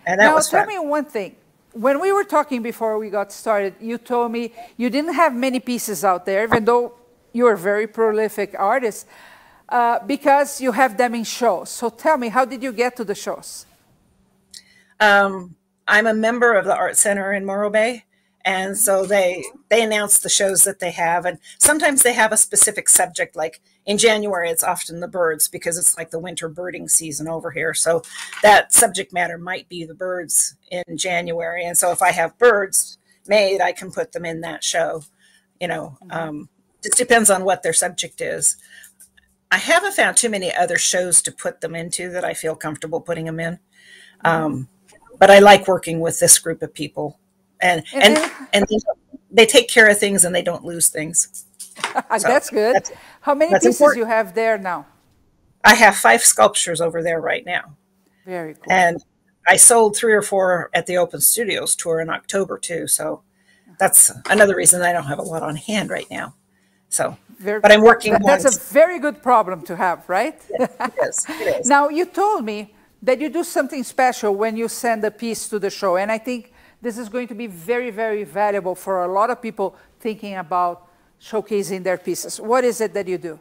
And 0.06 0.20
that 0.20 0.30
now, 0.30 0.36
was 0.36 0.50
tell 0.50 0.66
fun. 0.66 0.68
me 0.68 0.80
one 0.80 1.06
thing. 1.06 1.36
When 1.74 2.00
we 2.00 2.12
were 2.12 2.24
talking 2.24 2.62
before 2.62 3.00
we 3.00 3.10
got 3.10 3.32
started, 3.32 3.74
you 3.80 3.98
told 3.98 4.32
me 4.32 4.54
you 4.78 4.90
didn't 4.90 5.16
have 5.16 5.34
many 5.36 5.60
pieces 5.60 6.04
out 6.06 6.26
there, 6.26 6.44
even 6.44 6.66
though 6.66 6.94
you're 7.34 7.54
a 7.54 7.58
very 7.58 7.88
prolific 7.88 8.56
artist, 8.60 9.08
uh, 9.70 10.00
because 10.06 10.62
you 10.62 10.72
have 10.74 10.98
them 10.98 11.16
in 11.16 11.24
shows. 11.24 11.70
So 11.70 11.90
tell 11.90 12.18
me, 12.18 12.30
how 12.30 12.46
did 12.46 12.62
you 12.62 12.72
get 12.72 12.96
to 12.98 13.04
the 13.04 13.16
shows? 13.16 13.66
Um, 15.00 15.56
I'm 15.88 16.06
a 16.06 16.14
member 16.14 16.54
of 16.54 16.66
the 16.66 16.76
Art 16.76 16.96
Center 16.98 17.34
in 17.34 17.46
Morro 17.46 17.70
Bay. 17.72 18.06
And 18.46 18.78
so 18.78 19.06
they 19.06 19.44
they 19.70 19.82
announce 19.82 20.20
the 20.20 20.30
shows 20.30 20.66
that 20.66 20.80
they 20.80 20.92
have, 20.92 21.26
and 21.26 21.40
sometimes 21.60 22.04
they 22.04 22.14
have 22.14 22.34
a 22.34 22.38
specific 22.38 22.90
subject. 22.90 23.36
Like 23.38 23.62
in 23.86 23.98
January, 23.98 24.50
it's 24.50 24.64
often 24.64 25.00
the 25.00 25.08
birds 25.08 25.48
because 25.48 25.78
it's 25.78 25.98
like 25.98 26.12
the 26.12 26.20
winter 26.20 26.50
birding 26.50 26.90
season 26.90 27.30
over 27.30 27.52
here. 27.52 27.74
So 27.74 28.02
that 28.42 28.74
subject 28.74 29.14
matter 29.14 29.38
might 29.38 29.70
be 29.70 29.86
the 29.86 29.94
birds 29.94 30.58
in 30.72 30.98
January. 30.98 31.66
And 31.66 31.78
so 31.78 31.92
if 31.92 32.02
I 32.02 32.12
have 32.12 32.38
birds 32.38 32.98
made, 33.28 33.62
I 33.62 33.72
can 33.72 33.92
put 33.92 34.12
them 34.12 34.26
in 34.26 34.42
that 34.42 34.64
show. 34.64 35.04
You 35.62 35.70
know, 35.70 35.98
um, 36.10 36.50
it 36.84 36.96
depends 36.98 37.30
on 37.30 37.46
what 37.46 37.64
their 37.64 37.74
subject 37.74 38.20
is. 38.20 38.58
I 39.52 39.58
haven't 39.58 39.94
found 39.94 40.18
too 40.18 40.30
many 40.30 40.54
other 40.54 40.78
shows 40.78 41.22
to 41.22 41.32
put 41.32 41.62
them 41.62 41.76
into 41.76 42.10
that 42.10 42.26
I 42.26 42.34
feel 42.34 42.56
comfortable 42.56 43.00
putting 43.00 43.26
them 43.26 43.40
in. 43.40 43.60
Um, 44.26 44.68
but 45.20 45.30
I 45.30 45.40
like 45.40 45.68
working 45.68 46.00
with 46.00 46.20
this 46.20 46.40
group 46.40 46.64
of 46.64 46.74
people, 46.74 47.20
and 47.64 47.84
and 47.94 48.18
And- 48.18 48.32
and 48.54 48.66
they, 49.32 49.46
take 49.48 49.68
care 49.70 49.88
of 49.90 49.98
things 49.98 50.24
and 50.26 50.36
they 50.36 50.44
don't 50.44 50.64
lose 50.64 50.90
things. 50.90 51.46
So, 52.20 52.28
that's 52.28 52.50
good. 52.52 52.76
that's- 52.76 52.92
how 53.22 53.34
many 53.34 53.52
pieces 53.54 53.76
important. 53.80 54.00
you 54.02 54.06
have 54.06 54.36
there 54.36 54.58
now? 54.60 54.86
I 55.64 55.74
have 55.76 55.96
five 55.96 56.22
sculptures 56.22 56.80
over 56.82 57.02
there 57.02 57.20
right 57.20 57.44
now, 57.46 57.76
Very 58.26 58.54
cool. 58.54 58.72
and 58.72 59.04
I 59.48 59.56
sold 59.58 59.96
three 59.96 60.14
or 60.14 60.22
four 60.22 60.70
at 60.74 60.86
the 60.86 60.98
Open 60.98 61.20
Studios 61.22 61.76
tour 61.76 62.00
in 62.00 62.10
October 62.10 62.58
too. 62.60 62.88
So 62.88 63.24
that's 63.80 64.12
another 64.30 64.56
reason 64.56 64.82
I 64.82 64.94
don't 64.94 65.08
have 65.14 65.20
a 65.20 65.24
lot 65.34 65.42
on 65.42 65.56
hand 65.56 65.90
right 65.90 66.10
now. 66.12 66.36
So, 66.90 67.18
Very- 67.40 67.60
but 67.60 67.72
I'm 67.72 67.82
working. 67.82 68.14
that- 68.14 68.24
that's 68.26 68.46
a 68.56 68.74
very 68.74 69.00
good 69.00 69.24
problem 69.24 69.62
to 69.64 69.76
have, 69.76 70.08
right? 70.08 70.40
it 70.50 70.94
is, 71.08 71.26
it 71.30 71.48
is. 71.62 71.68
Now, 71.76 71.90
you 71.90 72.06
told 72.06 72.46
me 72.46 72.76
that 73.02 73.20
you 73.20 73.30
do 73.30 73.44
something 73.44 73.84
special 73.84 74.36
when 74.36 74.56
you 74.58 74.68
send 74.68 75.04
a 75.04 75.12
piece 75.12 75.50
to 75.50 75.58
the 75.60 75.70
show, 75.72 75.98
and 75.98 76.12
I 76.12 76.20
think 76.20 76.53
this 76.84 76.98
is 76.98 77.08
going 77.08 77.30
to 77.30 77.34
be 77.34 77.48
very, 77.48 77.90
very 77.90 78.26
valuable 78.26 78.76
for 78.76 79.04
a 79.06 79.08
lot 79.08 79.30
of 79.30 79.42
people 79.42 79.74
thinking 80.02 80.36
about 80.36 80.86
showcasing 81.20 81.82
their 81.84 81.98
pieces. 81.98 82.42
What 82.42 82.66
is 82.66 82.82
it 82.82 82.94
that 82.94 83.08
you 83.08 83.18
do? 83.18 83.40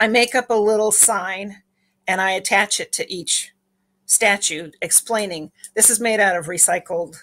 I 0.00 0.08
make 0.08 0.34
up 0.34 0.50
a 0.50 0.54
little 0.54 0.90
sign 0.90 1.62
and 2.08 2.20
I 2.20 2.32
attach 2.32 2.80
it 2.80 2.92
to 2.94 3.10
each 3.10 3.52
statue 4.06 4.72
explaining 4.82 5.52
this 5.76 5.88
is 5.88 6.00
made 6.00 6.18
out 6.18 6.34
of 6.34 6.46
recycled 6.46 7.14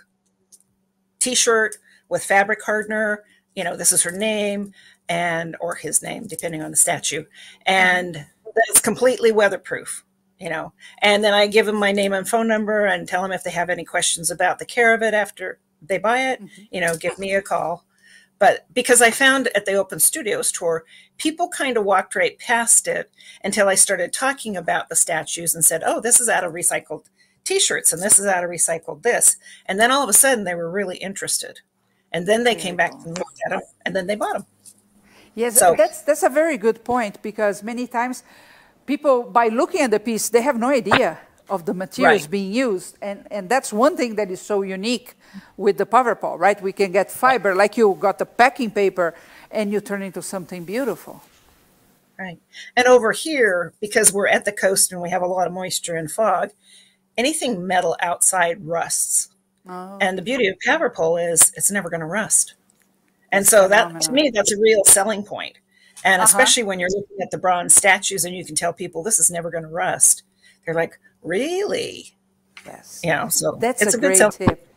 t-shirt 1.20 1.76
with 2.08 2.24
fabric 2.24 2.64
hardener, 2.64 3.24
you 3.56 3.64
know, 3.64 3.76
this 3.76 3.92
is 3.92 4.04
her 4.04 4.12
name 4.12 4.72
and 5.10 5.58
or 5.60 5.76
his 5.76 6.02
name 6.02 6.28
depending 6.28 6.62
on 6.62 6.72
the 6.72 6.78
statue 6.78 7.26
and 7.66 8.26
it's 8.70 8.80
completely 8.80 9.34
weatherproof, 9.34 10.05
you 10.40 10.50
know. 10.50 10.74
And 11.02 11.24
then 11.24 11.34
I 11.34 11.48
give 11.48 11.66
them 11.66 11.80
my 11.80 11.92
name 11.92 12.14
and 12.14 12.28
phone 12.28 12.48
number 12.48 12.86
and 12.86 13.08
tell 13.08 13.22
them 13.22 13.32
if 13.32 13.44
they 13.44 13.52
have 13.52 13.70
any 13.70 13.86
questions 13.86 14.32
about 14.32 14.60
the 14.60 14.66
care 14.66 14.94
of 14.94 15.02
it 15.02 15.14
after 15.14 15.60
they 15.82 15.98
buy 15.98 16.32
it, 16.32 16.42
mm-hmm. 16.42 16.62
you 16.72 16.82
know, 16.82 16.96
give 16.98 17.18
me 17.20 17.34
a 17.34 17.42
call 17.42 17.86
but 18.40 18.66
because 18.74 19.02
I 19.02 19.12
found 19.12 19.48
at 19.56 19.66
the 19.66 19.74
Open 19.74 20.00
Studios 20.00 20.52
tour, 20.52 20.84
people 21.18 21.48
kind 21.48 21.78
of 21.78 21.86
walked 21.86 22.16
right 22.16 22.38
past 22.38 22.88
it 22.88 23.12
until 23.44 23.70
I 23.70 23.76
started 23.76 24.12
talking 24.12 24.58
about 24.58 24.90
the 24.90 24.96
statues 24.96 25.56
and 25.56 25.64
said, 25.64 25.84
"Oh, 25.86 26.02
this 26.02 26.20
is 26.20 26.28
out 26.28 26.44
of 26.44 26.54
recycled 26.54 27.06
T-shirts, 27.44 27.94
and 27.94 28.02
this 28.02 28.20
is 28.20 28.26
out 28.26 28.44
of 28.44 28.50
recycled 28.50 29.04
this," 29.04 29.38
and 29.66 29.80
then 29.80 29.92
all 29.92 30.04
of 30.04 30.10
a 30.10 30.14
sudden 30.14 30.44
they 30.44 30.56
were 30.56 30.70
really 30.70 30.98
interested, 30.98 31.62
and 32.12 32.28
then 32.28 32.44
they 32.44 32.56
came 32.56 32.76
back 32.76 32.92
mm. 32.92 33.06
and 33.06 33.18
looked 33.18 33.40
at 33.46 33.52
them, 33.52 33.62
and 33.86 33.96
then 33.96 34.08
they 34.08 34.16
bought 34.16 34.34
them. 34.34 34.46
Yes, 35.34 35.60
So- 35.60 35.76
that's, 35.78 36.02
that's 36.02 36.24
a 36.24 36.30
very 36.30 36.58
good 36.58 36.84
point 36.86 37.22
because 37.22 37.62
many 37.62 37.88
times 37.88 38.24
people, 38.86 39.24
by 39.24 39.48
looking 39.48 39.82
at 39.82 39.92
the 39.92 40.00
piece, 40.00 40.30
they 40.30 40.42
have 40.42 40.58
no 40.60 40.70
idea 40.70 41.20
of 41.50 41.66
the 41.66 41.74
materials 41.74 42.24
Right. 42.24 42.32
being 42.32 42.54
used. 42.54 42.98
And, 43.02 43.28
and 43.30 43.50
that's 43.50 43.72
one 43.72 43.96
thing 43.98 44.16
that 44.16 44.32
is 44.32 44.42
so 44.42 44.62
unique 44.64 45.16
with 45.58 45.78
the 45.78 45.86
Paverpol, 45.86 46.40
right? 46.40 46.60
We 46.62 46.72
can 46.74 46.92
get 46.92 47.12
fiber, 47.12 47.54
like 47.56 47.78
you 47.78 47.96
got 48.00 48.18
the 48.18 48.26
packing 48.26 48.72
paper, 48.72 49.14
and 49.52 49.72
you 49.72 49.80
turn 49.80 50.02
into 50.02 50.22
something 50.22 50.64
beautiful. 50.66 51.22
Right. 52.18 52.40
And 52.76 52.88
over 52.88 53.12
here, 53.12 53.74
because 53.82 54.14
we're 54.14 54.28
at 54.28 54.46
the 54.46 54.52
coast 54.52 54.92
and 54.92 55.02
we 55.02 55.10
have 55.10 55.22
a 55.22 55.28
lot 55.28 55.48
of 55.48 55.54
moisture 55.54 55.96
and 55.96 56.10
fog, 56.10 56.52
anything 57.18 57.68
metal 57.68 57.96
outside 58.00 58.66
rusts. 58.66 59.30
Oh. 59.68 59.98
And 60.00 60.18
the 60.18 60.22
beauty 60.22 60.48
of 60.48 60.56
Paverpol 60.66 61.32
is 61.32 61.52
it's 61.56 61.72
never 61.72 61.90
going 61.90 62.00
to 62.00 62.06
rust. 62.06 62.54
And 63.32 63.46
so 63.46 63.68
that 63.68 64.02
to 64.02 64.12
me, 64.12 64.32
that's 64.34 64.54
a 64.54 64.58
real 64.60 64.84
selling 64.86 65.24
point. 65.24 65.58
And 66.06 66.22
Uh-huh. 66.22 66.26
especially 66.26 66.64
when 66.64 66.80
you're 66.80 66.90
looking 66.92 67.18
at 67.22 67.32
the 67.32 67.40
bronze 67.40 67.76
statues 67.76 68.26
and 68.26 68.36
you 68.36 68.46
can 68.46 68.56
tell 68.56 68.74
people 68.74 69.04
this 69.04 69.20
is 69.20 69.32
never 69.32 69.52
going 69.52 69.66
to 69.66 69.70
rust. 69.70 70.24
They're 70.66 70.76
like, 70.76 71.00
really? 71.24 72.16
Yes. 72.66 73.02
You 73.04 73.12
know, 73.12 73.30
so 73.30 73.58
That's 73.60 73.82
it's 73.82 73.96
a, 73.96 73.98
a, 73.98 74.02
good 74.02 74.18
great 74.18 74.32
tip. 74.32 74.68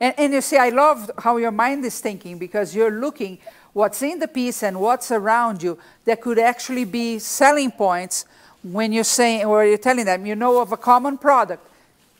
And, 0.00 0.14
and 0.18 0.32
you 0.32 0.40
see, 0.40 0.56
I 0.56 0.70
love 0.70 1.10
how 1.18 1.36
your 1.36 1.52
mind 1.52 1.84
is 1.84 2.00
thinking 2.00 2.38
because 2.38 2.74
you're 2.74 2.90
looking 2.90 3.38
what's 3.74 4.02
in 4.02 4.18
the 4.18 4.28
piece 4.28 4.62
and 4.62 4.80
what's 4.80 5.10
around 5.10 5.62
you 5.62 5.78
that 6.06 6.20
could 6.22 6.38
actually 6.38 6.84
be 6.86 7.18
selling 7.18 7.70
points 7.70 8.24
when 8.62 8.92
you're 8.92 9.04
saying 9.04 9.44
or 9.46 9.64
you're 9.64 9.78
telling 9.78 10.06
them 10.06 10.26
you 10.26 10.34
know 10.36 10.60
of 10.60 10.72
a 10.72 10.76
common 10.76 11.18
product, 11.18 11.66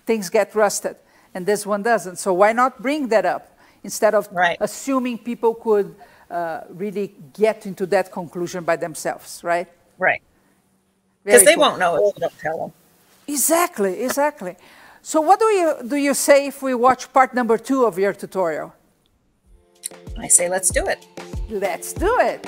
things 0.06 0.30
get 0.30 0.54
rusted, 0.54 0.96
and 1.34 1.46
this 1.46 1.66
one 1.66 1.82
doesn't. 1.82 2.16
So 2.18 2.32
why 2.34 2.52
not 2.52 2.80
bring 2.82 3.08
that 3.08 3.24
up 3.26 3.58
instead 3.84 4.14
of 4.14 4.28
Right. 4.32 4.58
assuming 4.60 5.18
people 5.18 5.54
could 5.54 5.94
uh, 6.30 6.60
really 6.68 7.14
get 7.32 7.66
into 7.66 7.86
that 7.86 8.12
conclusion 8.12 8.64
by 8.64 8.76
themselves, 8.76 9.42
right? 9.42 9.68
Right. 9.98 10.22
Because 11.24 11.44
they 11.44 11.54
cool. 11.54 11.62
won't 11.62 11.78
know 11.78 11.96
if 11.96 12.16
you 12.16 12.20
don't 12.20 12.38
tell 12.38 12.58
them. 12.58 12.72
Exactly, 13.26 14.02
exactly. 14.02 14.56
So 15.02 15.20
what 15.20 15.38
do 15.38 15.46
you 15.46 15.76
do 15.86 15.96
you 15.96 16.14
say 16.14 16.46
if 16.46 16.62
we 16.62 16.74
watch 16.74 17.12
part 17.12 17.34
number 17.34 17.56
two 17.58 17.84
of 17.84 17.98
your 17.98 18.12
tutorial? 18.12 18.74
I 20.18 20.28
say, 20.28 20.48
let's 20.48 20.70
do 20.70 20.86
it. 20.86 21.06
Let's 21.48 21.92
do 21.92 22.18
it. 22.20 22.46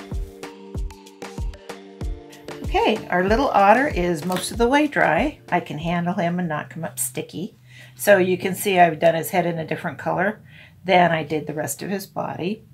Okay, 2.65 3.07
our 3.09 3.25
little 3.25 3.49
otter 3.49 3.89
is 3.89 4.25
most 4.25 4.51
of 4.51 4.59
the 4.59 4.69
way 4.69 4.87
dry. 4.87 5.41
I 5.51 5.61
can 5.61 5.79
handle 5.79 6.15
him 6.15 6.39
and 6.39 6.49
not 6.49 6.71
come 6.71 6.85
up 6.85 6.99
sticky. 6.99 7.57
So 7.97 8.19
you 8.19 8.39
can 8.39 8.55
see 8.55 8.79
I've 8.79 8.99
done 8.99 9.15
his 9.15 9.31
head 9.31 9.47
in 9.47 9.59
a 9.59 9.67
different 9.67 9.99
color 9.99 10.41
than 10.85 11.13
I 11.13 11.23
did 11.23 11.47
the 11.47 11.55
rest 11.55 11.83
of 11.83 11.91
his 11.91 12.07
body. 12.07 12.65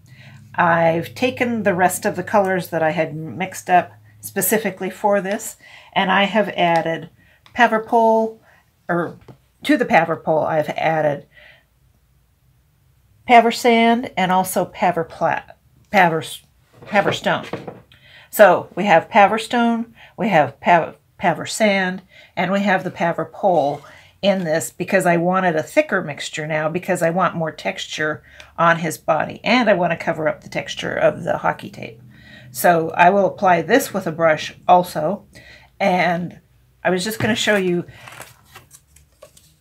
I've 0.58 1.14
taken 1.14 1.62
the 1.62 1.74
rest 1.74 2.04
of 2.04 2.16
the 2.16 2.24
colors 2.24 2.70
that 2.70 2.82
I 2.82 2.90
had 2.90 3.14
mixed 3.14 3.70
up 3.70 3.92
specifically 4.20 4.90
for 4.90 5.20
this, 5.20 5.56
and 5.92 6.10
I 6.10 6.24
have 6.24 6.48
added 6.50 7.10
Paverpol, 7.54 8.38
or 8.88 9.18
to 9.62 9.76
the 9.76 9.84
Paverpol, 9.84 10.44
I've 10.44 10.68
added 10.70 11.26
Paversand 13.28 14.10
and 14.16 14.32
also 14.32 14.64
Paver 14.64 15.08
plat, 15.08 15.56
Paver, 15.92 16.42
Paverstone. 16.86 17.76
So 18.30 18.68
we 18.74 18.84
have 18.84 19.08
Paverstone, 19.08 19.92
we 20.16 20.28
have 20.28 20.58
Paver, 20.60 20.96
Paversand, 21.20 22.02
and 22.36 22.50
we 22.50 22.60
have 22.60 22.82
the 22.82 22.90
Paverpol 22.90 23.82
in 24.20 24.44
this 24.44 24.70
because 24.70 25.06
I 25.06 25.16
wanted 25.16 25.56
a 25.56 25.62
thicker 25.62 26.02
mixture 26.02 26.46
now 26.46 26.68
because 26.68 27.02
I 27.02 27.10
want 27.10 27.37
more 27.37 27.52
texture 27.52 28.22
on 28.56 28.78
his 28.78 28.98
body 28.98 29.40
and 29.44 29.70
I 29.70 29.75
want 29.75 29.92
to 29.92 29.96
cover 29.96 30.28
up 30.28 30.42
the 30.42 30.48
texture 30.48 30.94
of 30.94 31.22
the 31.22 31.38
hockey 31.38 31.70
tape. 31.70 32.00
So 32.50 32.90
I 32.90 33.10
will 33.10 33.26
apply 33.26 33.62
this 33.62 33.92
with 33.94 34.06
a 34.06 34.12
brush 34.12 34.54
also. 34.66 35.26
And 35.78 36.40
I 36.82 36.90
was 36.90 37.04
just 37.04 37.18
going 37.18 37.34
to 37.34 37.40
show 37.40 37.56
you 37.56 37.84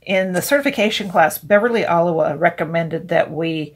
in 0.01 0.31
the 0.31 0.41
certification 0.41 1.09
class, 1.09 1.37
Beverly 1.37 1.83
Oliwa 1.83 2.39
recommended 2.39 3.09
that 3.09 3.29
we 3.29 3.75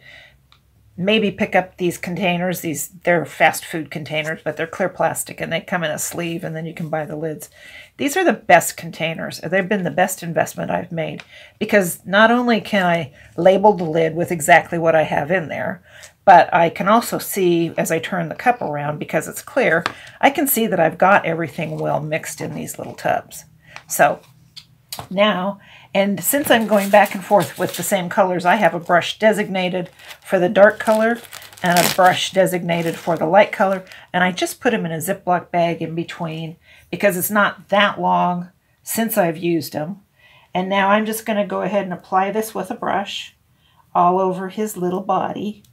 maybe 0.97 1.31
pick 1.31 1.55
up 1.55 1.77
these 1.77 1.97
containers. 1.97 2.61
These 2.61 2.89
they're 3.03 3.25
fast 3.25 3.65
food 3.65 3.89
containers, 3.89 4.41
but 4.43 4.57
they're 4.57 4.67
clear 4.67 4.89
plastic 4.89 5.41
and 5.41 5.51
they 5.51 5.61
come 5.61 5.83
in 5.83 5.91
a 5.91 5.97
sleeve 5.97 6.43
and 6.43 6.55
then 6.55 6.65
you 6.65 6.73
can 6.73 6.89
buy 6.89 7.05
the 7.05 7.15
lids. 7.15 7.49
These 7.97 8.17
are 8.17 8.23
the 8.23 8.33
best 8.33 8.77
containers. 8.77 9.39
They've 9.39 9.67
been 9.67 9.83
the 9.83 9.91
best 9.91 10.23
investment 10.23 10.71
I've 10.71 10.91
made 10.91 11.23
because 11.59 12.05
not 12.05 12.31
only 12.31 12.61
can 12.61 12.85
I 12.85 13.13
label 13.37 13.73
the 13.73 13.83
lid 13.83 14.15
with 14.15 14.31
exactly 14.31 14.77
what 14.77 14.95
I 14.95 15.03
have 15.03 15.31
in 15.31 15.47
there, 15.47 15.83
but 16.25 16.53
I 16.53 16.69
can 16.69 16.87
also 16.87 17.17
see 17.17 17.73
as 17.77 17.91
I 17.91 17.99
turn 17.99 18.29
the 18.29 18.35
cup 18.35 18.61
around 18.61 18.99
because 18.99 19.27
it's 19.27 19.41
clear, 19.41 19.83
I 20.19 20.29
can 20.29 20.47
see 20.47 20.67
that 20.67 20.79
I've 20.79 20.97
got 20.97 21.25
everything 21.25 21.77
well 21.77 21.99
mixed 21.99 22.41
in 22.41 22.53
these 22.53 22.77
little 22.77 22.93
tubs. 22.93 23.45
So 23.87 24.19
now 25.09 25.59
and 25.93 26.23
since 26.23 26.49
I'm 26.49 26.67
going 26.67 26.89
back 26.89 27.13
and 27.13 27.23
forth 27.23 27.57
with 27.57 27.75
the 27.75 27.83
same 27.83 28.07
colors, 28.07 28.45
I 28.45 28.55
have 28.55 28.73
a 28.73 28.79
brush 28.79 29.19
designated 29.19 29.89
for 30.23 30.39
the 30.39 30.49
dark 30.49 30.79
color 30.79 31.19
and 31.61 31.77
a 31.77 31.95
brush 31.95 32.31
designated 32.31 32.95
for 32.95 33.17
the 33.17 33.25
light 33.25 33.51
color. 33.51 33.83
And 34.13 34.23
I 34.23 34.31
just 34.31 34.61
put 34.61 34.71
them 34.71 34.85
in 34.85 34.91
a 34.91 34.97
Ziploc 34.97 35.51
bag 35.51 35.81
in 35.81 35.93
between 35.93 36.55
because 36.89 37.17
it's 37.17 37.29
not 37.29 37.69
that 37.69 37.99
long 37.99 38.49
since 38.83 39.17
I've 39.17 39.37
used 39.37 39.73
them. 39.73 40.01
And 40.53 40.69
now 40.69 40.89
I'm 40.89 41.05
just 41.05 41.25
going 41.25 41.37
to 41.37 41.45
go 41.45 41.61
ahead 41.61 41.83
and 41.83 41.93
apply 41.93 42.31
this 42.31 42.55
with 42.55 42.71
a 42.71 42.75
brush 42.75 43.35
all 43.93 44.19
over 44.19 44.49
his 44.49 44.77
little 44.77 45.01
body. 45.01 45.63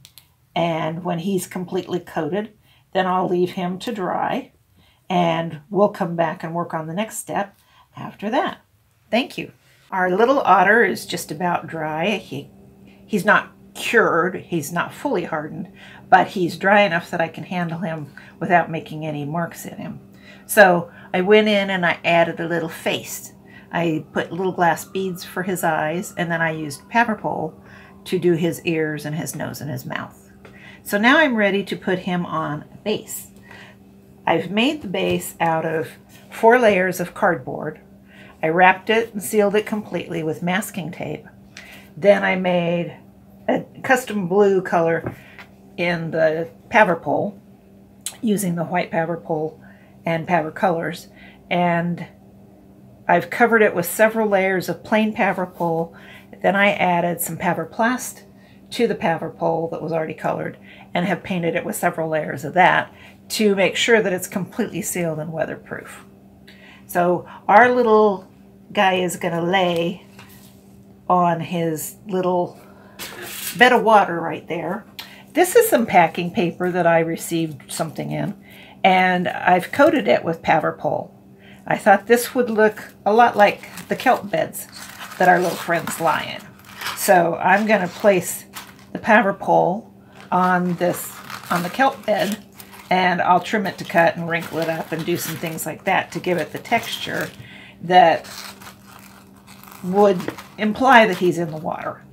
And 0.53 1.03
when 1.03 1.19
he's 1.19 1.47
completely 1.47 1.99
coated, 1.99 2.51
then 2.93 3.07
I'll 3.07 3.29
leave 3.29 3.51
him 3.51 3.79
to 3.79 3.93
dry. 3.93 4.51
And 5.09 5.61
we'll 5.69 5.89
come 5.89 6.15
back 6.15 6.43
and 6.43 6.53
work 6.53 6.73
on 6.73 6.87
the 6.87 6.93
next 6.93 7.17
step 7.17 7.57
after 7.95 8.29
that. 8.29 8.59
Thank 9.09 9.37
you. 9.37 9.51
Our 9.91 10.15
little 10.15 10.39
otter 10.41 10.83
is 10.83 11.07
just 11.07 11.31
about 11.31 11.65
dry. 11.65 12.17
He, 12.17 12.51
he's 13.07 13.25
not 13.25 13.51
cured, 13.73 14.35
he's 14.35 14.71
not 14.71 14.93
fully 14.93 15.23
hardened, 15.23 15.71
but 16.09 16.27
he's 16.27 16.57
dry 16.57 16.81
enough 16.81 17.09
that 17.09 17.21
I 17.21 17.27
can 17.27 17.43
handle 17.43 17.79
him 17.79 18.13
without 18.39 18.69
making 18.69 19.05
any 19.05 19.25
marks 19.25 19.65
in 19.65 19.77
him. 19.77 19.99
So 20.45 20.91
I 21.11 21.21
went 21.21 21.47
in 21.47 21.71
and 21.71 21.85
I 21.85 21.99
added 22.05 22.39
a 22.39 22.47
little 22.47 22.69
face. 22.69 23.33
I 23.71 24.05
put 24.13 24.31
little 24.31 24.51
glass 24.51 24.85
beads 24.85 25.23
for 25.23 25.41
his 25.43 25.63
eyes, 25.63 26.13
and 26.17 26.31
then 26.31 26.41
I 26.41 26.51
used 26.51 26.87
Paverpol 26.89 27.53
to 28.05 28.19
do 28.19 28.33
his 28.33 28.61
ears 28.65 29.05
and 29.05 29.15
his 29.15 29.35
nose 29.35 29.61
and 29.61 29.71
his 29.71 29.85
mouth. 29.85 30.31
So 30.83 30.97
now 30.99 31.17
I'm 31.17 31.35
ready 31.35 31.63
to 31.63 31.75
put 31.75 31.99
him 31.99 32.25
on 32.25 32.63
a 32.73 32.77
base. 32.77 33.27
I've 34.25 34.51
made 34.51 34.81
the 34.81 34.87
base 34.87 35.35
out 35.39 35.65
of 35.65 35.89
four 36.29 36.59
layers 36.59 36.99
of 36.99 37.15
cardboard 37.15 37.79
I 38.41 38.47
wrapped 38.47 38.89
it 38.89 39.13
and 39.13 39.21
sealed 39.21 39.55
it 39.55 39.65
completely 39.65 40.23
with 40.23 40.41
masking 40.41 40.91
tape. 40.91 41.25
Then 41.97 42.23
I 42.23 42.35
made 42.35 42.95
a 43.47 43.65
custom 43.83 44.27
blue 44.27 44.61
color 44.61 45.15
in 45.77 46.11
the 46.11 46.49
Paverpol 46.69 47.37
using 48.21 48.55
the 48.55 48.65
white 48.65 48.91
Paverpol 48.91 49.59
and 50.05 50.27
Paver 50.27 50.53
colors. 50.53 51.07
And 51.49 52.07
I've 53.07 53.29
covered 53.29 53.61
it 53.61 53.75
with 53.75 53.85
several 53.85 54.27
layers 54.27 54.69
of 54.69 54.83
plain 54.83 55.13
Paverpol 55.15 55.95
Then 56.41 56.55
I 56.55 56.71
added 56.71 57.21
some 57.21 57.37
Paverplast 57.37 58.23
to 58.71 58.87
the 58.87 58.95
Paverpol 58.95 59.71
that 59.71 59.81
was 59.81 59.91
already 59.91 60.13
colored 60.13 60.57
and 60.93 61.05
have 61.05 61.23
painted 61.23 61.55
it 61.55 61.65
with 61.65 61.75
several 61.75 62.09
layers 62.09 62.45
of 62.45 62.53
that 62.53 62.93
to 63.29 63.55
make 63.55 63.75
sure 63.75 64.01
that 64.01 64.13
it's 64.13 64.27
completely 64.27 64.81
sealed 64.81 65.19
and 65.19 65.33
weatherproof. 65.33 66.05
So 66.89 67.27
our 67.47 67.69
little 67.69 68.27
guy 68.73 68.95
is 68.95 69.15
going 69.17 69.35
to 69.35 69.43
lay 69.43 70.07
on 71.07 71.39
his 71.39 71.97
little 72.07 72.59
bed 73.59 73.73
of 73.73 73.83
water 73.83 74.19
right 74.19 74.47
there. 74.47 74.85
This 75.33 75.55
is 75.55 75.69
some 75.69 75.85
packing 75.85 76.31
paper 76.31 76.71
that 76.71 76.87
I 76.87 77.01
received 77.01 77.71
something 77.71 78.09
in, 78.09 78.33
and 78.83 79.27
I've 79.27 79.71
coated 79.71 80.07
it 80.07 80.23
with 80.23 80.41
Paverpol. 80.41 81.11
I 81.67 81.77
thought 81.77 82.07
this 82.07 82.33
would 82.33 82.49
look 82.49 82.95
a 83.05 83.13
lot 83.13 83.37
like 83.37 83.87
the 83.87 83.95
kelp 83.95 84.31
beds 84.31 84.65
that 85.19 85.29
our 85.29 85.39
little 85.39 85.55
friends 85.55 86.01
lie 86.01 86.39
in. 86.39 86.47
So 86.97 87.35
I'm 87.35 87.67
going 87.67 87.81
to 87.81 87.87
place 87.87 88.45
the 88.93 88.99
Paverpol 88.99 89.87
on 90.31 90.73
this 90.75 91.15
on 91.51 91.61
the 91.61 91.69
kelp 91.69 92.03
bed 92.07 92.43
and 92.89 93.21
I'll 93.21 93.39
trim 93.39 93.67
it 93.67 93.77
to 93.77 93.83
cut 93.83 94.15
and 94.15 94.27
wrinkle 94.27 94.59
it 94.59 94.69
up 94.69 94.91
and 94.91 95.05
do 95.05 95.17
some 95.17 95.35
things 95.35 95.65
like 95.65 95.83
that 95.83 96.11
to 96.13 96.19
give 96.19 96.37
it 96.37 96.51
the 96.51 96.59
texture 96.59 97.29
that 97.83 98.27
would 99.83 100.33
imply 100.57 101.05
that 101.05 101.17
he's 101.17 101.37
in 101.37 101.51
the 101.51 101.57
water. 101.57 102.03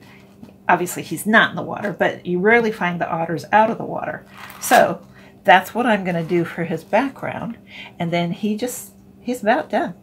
Obviously, 0.69 1.03
he's 1.03 1.27
not 1.27 1.51
in 1.51 1.57
the 1.57 1.63
water, 1.63 1.93
but 1.93 2.27
you 2.27 2.41
rarely 2.41 2.73
find 2.73 3.01
the 3.01 3.11
otters 3.11 3.45
out 3.53 3.71
of 3.71 3.79
the 3.79 3.85
water. 3.85 4.25
So 4.61 5.01
that's 5.45 5.75
what 5.75 5.87
I'm 5.87 6.05
going 6.05 6.17
to 6.17 6.29
do 6.29 6.45
for 6.45 6.65
his 6.65 6.85
background. 6.85 7.57
And 7.99 8.13
then 8.13 8.33
he 8.33 8.57
just, 8.57 8.93
he's 9.21 9.43
about 9.43 9.71
done. 9.71 9.95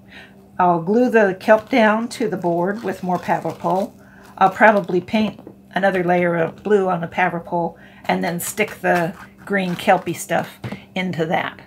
I'll 0.57 0.81
glue 0.81 1.09
the 1.09 1.36
kelp 1.39 1.69
down 1.69 2.07
to 2.09 2.29
the 2.29 2.38
board 2.38 2.83
with 2.83 3.03
more 3.03 3.17
Paverpol. 3.17 3.93
I'll 4.38 4.49
probably 4.49 5.01
paint 5.01 5.39
another 5.75 6.03
layer 6.03 6.36
of 6.36 6.63
blue 6.63 6.89
on 6.89 7.01
the 7.01 7.07
Paverpol 7.07 7.75
and 8.05 8.23
then 8.23 8.39
stick 8.39 8.79
the 8.81 9.13
green 9.45 9.75
kelpy 9.75 10.13
stuff 10.13 10.49
into 10.95 11.25
that. 11.27 11.60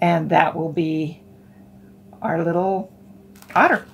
And 0.00 0.30
that 0.30 0.56
will 0.56 0.72
be 0.72 1.22
our 2.20 2.42
little 2.42 2.92
otter. 3.54 3.86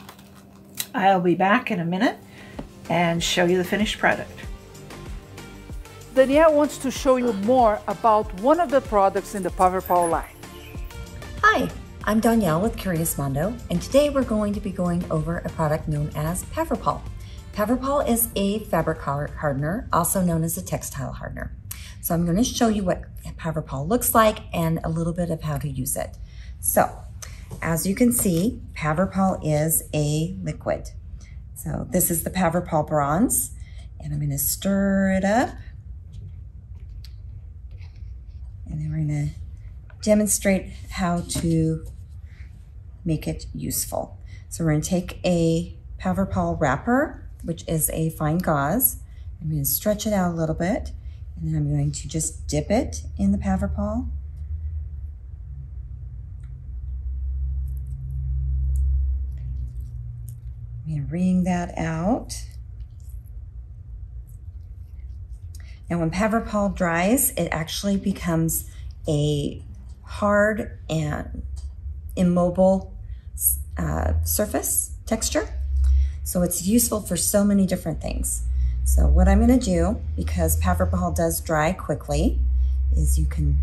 I'll 0.95 1.21
be 1.21 1.35
back 1.35 1.71
in 1.71 1.81
a 1.81 1.85
minute 1.85 2.17
and 2.89 3.23
show 3.23 3.45
you 3.45 3.59
the 3.59 3.65
finished 3.65 3.99
product. 3.99 4.33
Danielle 6.15 6.55
wants 6.55 6.79
to 6.79 6.91
show 6.91 7.17
you 7.17 7.33
more 7.33 7.81
about 7.87 8.33
one 8.41 8.59
of 8.59 8.71
the 8.71 8.81
products 8.81 9.35
in 9.35 9.43
the 9.43 9.51
Paverpol 9.51 10.11
line. 10.11 10.35
Hi, 11.43 11.71
I'm 12.05 12.19
Danielle 12.19 12.61
with 12.61 12.77
Curious 12.77 13.17
Mondo, 13.19 13.55
and 13.71 13.81
today 13.81 14.11
we're 14.11 14.25
going 14.25 14.53
to 14.55 14.61
be 14.61 14.73
going 14.73 15.05
over 15.11 15.39
a 15.39 15.49
product 15.51 15.87
known 15.87 16.11
as 16.17 16.45
Paverpol. 16.47 17.01
Paverpol 17.53 18.09
is 18.09 18.29
a 18.35 18.61
fabric 18.65 19.01
hardener, 19.01 19.89
also 19.93 20.21
known 20.21 20.43
as 20.43 20.57
a 20.57 20.63
textile 20.63 21.13
hardener. 21.13 21.55
So 22.01 22.15
I'm 22.15 22.25
going 22.25 22.37
to 22.37 22.45
show 22.45 22.69
you 22.69 22.85
what 22.85 23.03
Paverpol 23.37 23.87
looks 23.87 24.15
like 24.15 24.39
and 24.53 24.81
a 24.85 24.89
little 24.89 25.13
bit 25.13 25.31
of 25.31 25.43
how 25.43 25.59
to 25.59 25.69
use 25.69 25.97
it. 25.97 26.17
So 26.61 26.91
as 27.63 27.87
you 27.87 27.95
can 27.95 28.13
see, 28.13 28.61
Paverpol 28.75 29.41
is 29.43 29.83
a 29.95 30.37
liquid. 30.43 30.91
So 31.55 31.87
this 31.91 32.11
is 32.11 32.23
the 32.23 32.31
Paverpol 32.31 32.87
Bronze, 32.87 33.51
and 34.01 34.13
I'm 34.13 34.21
gonna 34.21 34.39
stir 34.39 35.13
it 35.13 35.25
up. 35.25 35.51
And 38.67 38.81
then 38.81 38.91
we're 38.91 38.99
gonna 38.99 39.31
demonstrate 40.03 40.73
how 40.91 41.21
to 41.21 41.85
make 43.05 43.27
it 43.27 43.47
useful. 43.53 44.19
So 44.49 44.65
we're 44.65 44.73
gonna 44.73 44.83
take 44.83 45.19
a 45.25 45.77
Paverpol 46.01 46.61
wrapper, 46.61 47.29
which 47.43 47.65
is 47.67 47.91
a 47.91 48.11
fine 48.11 48.39
gauze. 48.39 48.99
I'm 49.41 49.51
gonna 49.51 49.65
stretch 49.65 50.07
it 50.07 50.13
out 50.13 50.33
a 50.33 50.37
little 50.37 50.55
bit, 50.55 50.93
and 51.41 51.57
I'm 51.57 51.71
going 51.71 51.93
to 51.93 52.09
just 52.09 52.47
dip 52.47 52.71
it 52.71 53.03
in 53.17 53.33
the 53.33 53.39
Paverpol 53.39 54.09
I'm 60.89 60.95
going 60.95 61.07
to 61.07 61.13
wring 61.13 61.45
that 61.45 61.77
out. 61.77 62.35
Now 65.91 65.99
when 65.99 66.11
Paverpol 66.11 66.75
dries, 66.75 67.31
it 67.33 67.49
actually 67.53 67.99
becomes 67.99 68.71
a 69.07 69.63
hard 70.03 70.79
and 70.89 71.43
immobile 72.17 72.95
uh, 73.77 74.15
surface 74.25 74.93
texture. 75.05 75.49
So 76.25 76.41
it's 76.43 76.67
useful 76.67 77.03
for 77.03 77.19
so 77.19 77.45
many 77.45 77.67
different 77.67 78.01
things. 78.01 78.45
So 78.89 79.07
what 79.07 79.29
I'm 79.29 79.39
gonna 79.39 79.59
do, 79.59 80.01
because 80.17 80.59
Paverpol 80.59 81.15
does 81.15 81.43
dry 81.43 81.75
quickly, 81.75 82.39
is 82.97 83.19
you 83.19 83.27
can 83.27 83.61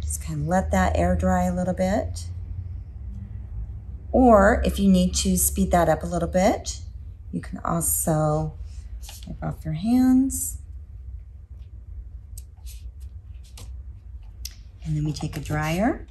just 0.00 0.24
kind 0.24 0.40
of 0.40 0.46
let 0.48 0.70
that 0.70 0.96
air 0.96 1.14
dry 1.14 1.42
a 1.44 1.54
little 1.54 1.74
bit. 1.74 2.28
Or 4.10 4.62
if 4.64 4.78
you 4.78 4.90
need 4.90 5.14
to 5.16 5.36
speed 5.36 5.70
that 5.72 5.90
up 5.90 6.02
a 6.02 6.06
little 6.06 6.30
bit, 6.30 6.80
you 7.30 7.42
can 7.42 7.58
also 7.58 8.54
wipe 9.26 9.42
off 9.42 9.66
your 9.66 9.74
hands. 9.74 10.56
And 14.82 14.96
then 14.96 15.04
we 15.04 15.12
take 15.12 15.36
a 15.36 15.40
dryer. 15.40 16.06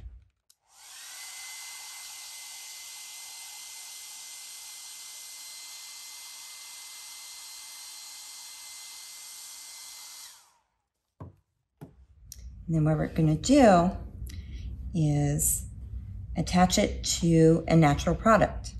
And 12.66 12.76
then 12.76 12.84
what 12.84 12.96
we're 12.96 13.08
gonna 13.08 13.34
do 13.34 13.90
is 14.94 15.66
attach 16.36 16.78
it 16.78 17.04
to 17.04 17.64
a 17.68 17.76
natural 17.76 18.14
product. 18.14 18.74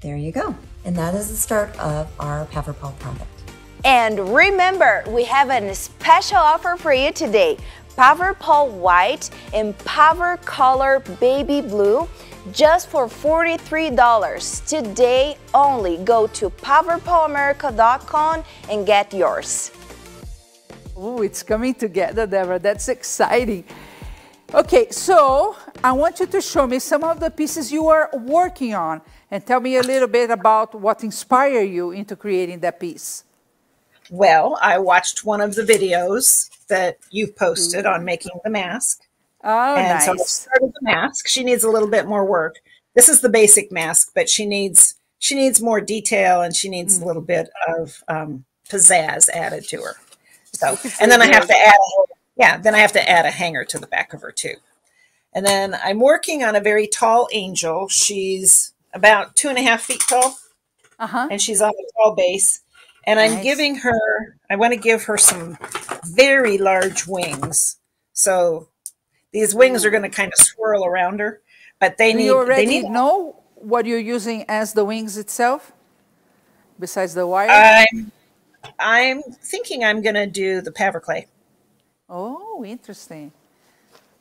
There 0.00 0.16
you 0.16 0.30
go. 0.30 0.54
And 0.84 0.94
that 0.96 1.14
is 1.14 1.28
the 1.28 1.36
start 1.36 1.76
of 1.78 2.08
our 2.20 2.46
Paverpol 2.46 2.96
product. 3.00 3.26
And 3.84 4.34
remember, 4.34 5.04
we 5.08 5.24
have 5.24 5.50
a 5.50 5.74
special 5.74 6.36
offer 6.36 6.76
for 6.76 6.92
you 6.92 7.12
today. 7.12 7.58
Paverpol 7.98 8.70
White 8.70 9.28
and 9.52 9.76
Power 9.78 10.36
Color 10.44 11.00
Baby 11.18 11.60
Blue 11.60 12.08
just 12.52 12.88
for 12.88 13.08
$43 13.08 14.66
today 14.66 15.36
only. 15.52 15.96
Go 16.04 16.28
to 16.28 16.48
paverpolamerica.com 16.48 18.44
and 18.70 18.86
get 18.86 19.12
yours. 19.12 19.72
Oh, 20.96 21.22
it's 21.22 21.42
coming 21.42 21.74
together, 21.74 22.24
Deborah. 22.24 22.60
That's 22.60 22.88
exciting. 22.88 23.64
Okay, 24.54 24.90
so 24.90 25.56
I 25.82 25.90
want 25.90 26.20
you 26.20 26.26
to 26.26 26.40
show 26.40 26.68
me 26.68 26.78
some 26.78 27.02
of 27.02 27.18
the 27.18 27.30
pieces 27.30 27.72
you 27.72 27.88
are 27.88 28.10
working 28.14 28.74
on 28.74 29.02
and 29.28 29.44
tell 29.44 29.58
me 29.58 29.76
a 29.76 29.82
little 29.82 30.08
bit 30.08 30.30
about 30.30 30.72
what 30.72 31.02
inspired 31.02 31.68
you 31.68 31.90
into 31.90 32.14
creating 32.14 32.60
that 32.60 32.78
piece. 32.78 33.24
Well, 34.08 34.56
I 34.62 34.78
watched 34.78 35.24
one 35.24 35.40
of 35.40 35.56
the 35.56 35.62
videos 35.62 36.48
that 36.68 36.98
you've 37.10 37.36
posted 37.36 37.86
on 37.86 38.04
making 38.04 38.32
the 38.44 38.50
mask. 38.50 39.00
Oh, 39.44 39.76
and 39.76 39.88
nice. 39.88 40.04
so 40.06 40.12
I 40.12 40.16
started 40.16 40.72
the 40.74 40.82
mask. 40.82 41.28
She 41.28 41.44
needs 41.44 41.64
a 41.64 41.70
little 41.70 41.88
bit 41.88 42.06
more 42.06 42.24
work. 42.24 42.56
This 42.94 43.08
is 43.08 43.20
the 43.20 43.28
basic 43.28 43.70
mask, 43.70 44.12
but 44.14 44.28
she 44.28 44.46
needs 44.46 44.94
she 45.18 45.34
needs 45.34 45.60
more 45.60 45.80
detail 45.80 46.42
and 46.42 46.54
she 46.54 46.68
needs 46.68 46.98
mm. 46.98 47.02
a 47.02 47.06
little 47.06 47.22
bit 47.22 47.50
of 47.68 48.02
um, 48.08 48.44
pizzazz 48.68 49.28
added 49.30 49.64
to 49.68 49.82
her. 49.82 49.96
So, 50.52 50.78
and 51.00 51.10
then 51.10 51.22
I 51.22 51.26
have 51.26 51.46
to 51.46 51.56
add, 51.56 51.76
yeah, 52.36 52.58
then 52.58 52.74
I 52.74 52.78
have 52.78 52.92
to 52.92 53.08
add 53.08 53.26
a 53.26 53.30
hanger 53.30 53.64
to 53.66 53.78
the 53.78 53.86
back 53.86 54.12
of 54.12 54.22
her 54.22 54.32
too. 54.32 54.54
And 55.32 55.44
then 55.44 55.76
I'm 55.82 56.00
working 56.00 56.42
on 56.42 56.56
a 56.56 56.60
very 56.60 56.86
tall 56.86 57.28
angel. 57.32 57.88
She's 57.88 58.72
about 58.94 59.36
two 59.36 59.48
and 59.48 59.58
a 59.58 59.62
half 59.62 59.82
feet 59.82 60.02
tall, 60.08 60.38
uh-huh. 60.98 61.28
and 61.30 61.40
she's 61.40 61.60
on 61.60 61.70
a 61.70 62.02
tall 62.02 62.14
base. 62.14 62.62
And 63.04 63.18
I'm 63.18 63.42
giving 63.42 63.76
her, 63.76 64.36
I 64.50 64.56
want 64.56 64.74
to 64.74 64.78
give 64.78 65.04
her 65.04 65.16
some 65.16 65.56
very 66.08 66.58
large 66.58 67.06
wings. 67.06 67.76
So 68.12 68.68
these 69.32 69.54
wings 69.54 69.84
are 69.84 69.88
mm. 69.88 69.92
going 69.92 70.02
to 70.02 70.08
kind 70.10 70.32
of 70.32 70.38
swirl 70.38 70.84
around 70.84 71.20
her, 71.20 71.40
but 71.78 71.98
they 71.98 72.12
Do 72.12 72.18
need. 72.18 72.24
You 72.26 72.36
already 72.36 72.66
they 72.66 72.82
need, 72.82 72.90
know 72.90 73.36
what 73.54 73.86
you're 73.86 73.98
using 73.98 74.44
as 74.48 74.72
the 74.72 74.84
wings 74.84 75.16
itself, 75.16 75.72
besides 76.78 77.14
the 77.14 77.26
wire. 77.26 77.48
I'm, 77.50 78.12
I'm 78.78 79.22
thinking 79.22 79.84
I'm 79.84 80.02
going 80.02 80.14
to 80.14 80.26
do 80.26 80.60
the 80.60 80.70
Paverclay. 80.70 81.26
Oh, 82.08 82.64
interesting. 82.64 83.32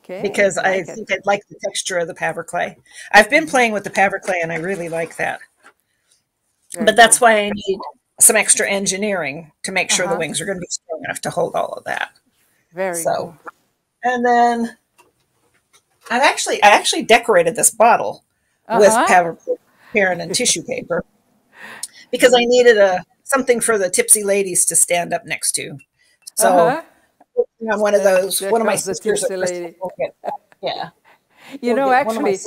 Okay. 0.04 0.22
Because 0.22 0.58
I, 0.58 0.78
like 0.78 0.90
I 0.90 0.94
think 0.94 1.12
I'd 1.12 1.26
like 1.26 1.48
the 1.50 1.60
texture 1.64 1.98
of 1.98 2.08
the 2.08 2.14
Paverclay. 2.14 2.76
I've 3.12 3.30
been 3.30 3.46
mm. 3.46 3.50
playing 3.50 3.74
with 3.74 3.84
the 3.84 3.90
Paverclay 3.90 4.42
and 4.42 4.52
I 4.52 4.56
really 4.56 4.90
like 4.90 5.18
that. 5.18 5.40
Very 6.74 6.86
but 6.86 6.96
that's 6.96 7.20
cool. 7.20 7.28
why 7.28 7.40
I 7.40 7.50
need 7.50 7.80
some 8.20 8.36
extra 8.36 8.68
engineering 8.70 9.52
to 9.64 9.72
make 9.72 9.92
sure 9.92 10.06
uh-huh. 10.06 10.16
the 10.16 10.20
wings 10.20 10.42
are 10.42 10.46
going 10.46 10.58
to 10.58 10.62
be 10.62 10.68
strong 10.70 11.02
enough 11.06 11.22
to 11.22 11.30
hold 11.30 11.56
all 11.56 11.74
of 11.74 11.84
that. 11.84 12.12
Very 12.74 13.02
so, 13.02 13.14
cool. 13.16 13.38
And 14.04 14.26
then 14.26 14.78
I've 16.10 16.24
actually 16.24 16.62
I 16.64 16.70
actually 16.70 17.04
decorated 17.04 17.56
this 17.56 17.72
bottle 17.72 18.24
uh-huh. 18.68 18.80
with 18.80 19.08
paper, 19.08 19.60
parent 19.94 20.22
and 20.22 20.34
tissue 20.34 20.64
paper 20.64 21.04
because 22.12 22.34
I 22.34 22.46
needed 22.46 22.78
a 22.78 23.04
something 23.24 23.60
for 23.60 23.78
the 23.78 23.90
tipsy 23.90 24.24
ladies 24.24 24.66
to 24.66 24.76
stand 24.76 25.14
up 25.14 25.26
next 25.26 25.52
to. 25.54 25.78
So 26.36 26.50
uh-huh. 26.58 27.72
on 27.72 27.80
one 27.82 27.94
of 27.94 28.04
those, 28.04 28.42
one 28.42 28.62
of 28.62 28.68
my 28.68 28.76
sisters. 28.76 29.26
Lady. 29.30 29.76
Yeah. 30.62 30.90
You 31.62 31.74
we'll 31.74 31.76
know, 31.76 31.92
actually, 31.92 32.40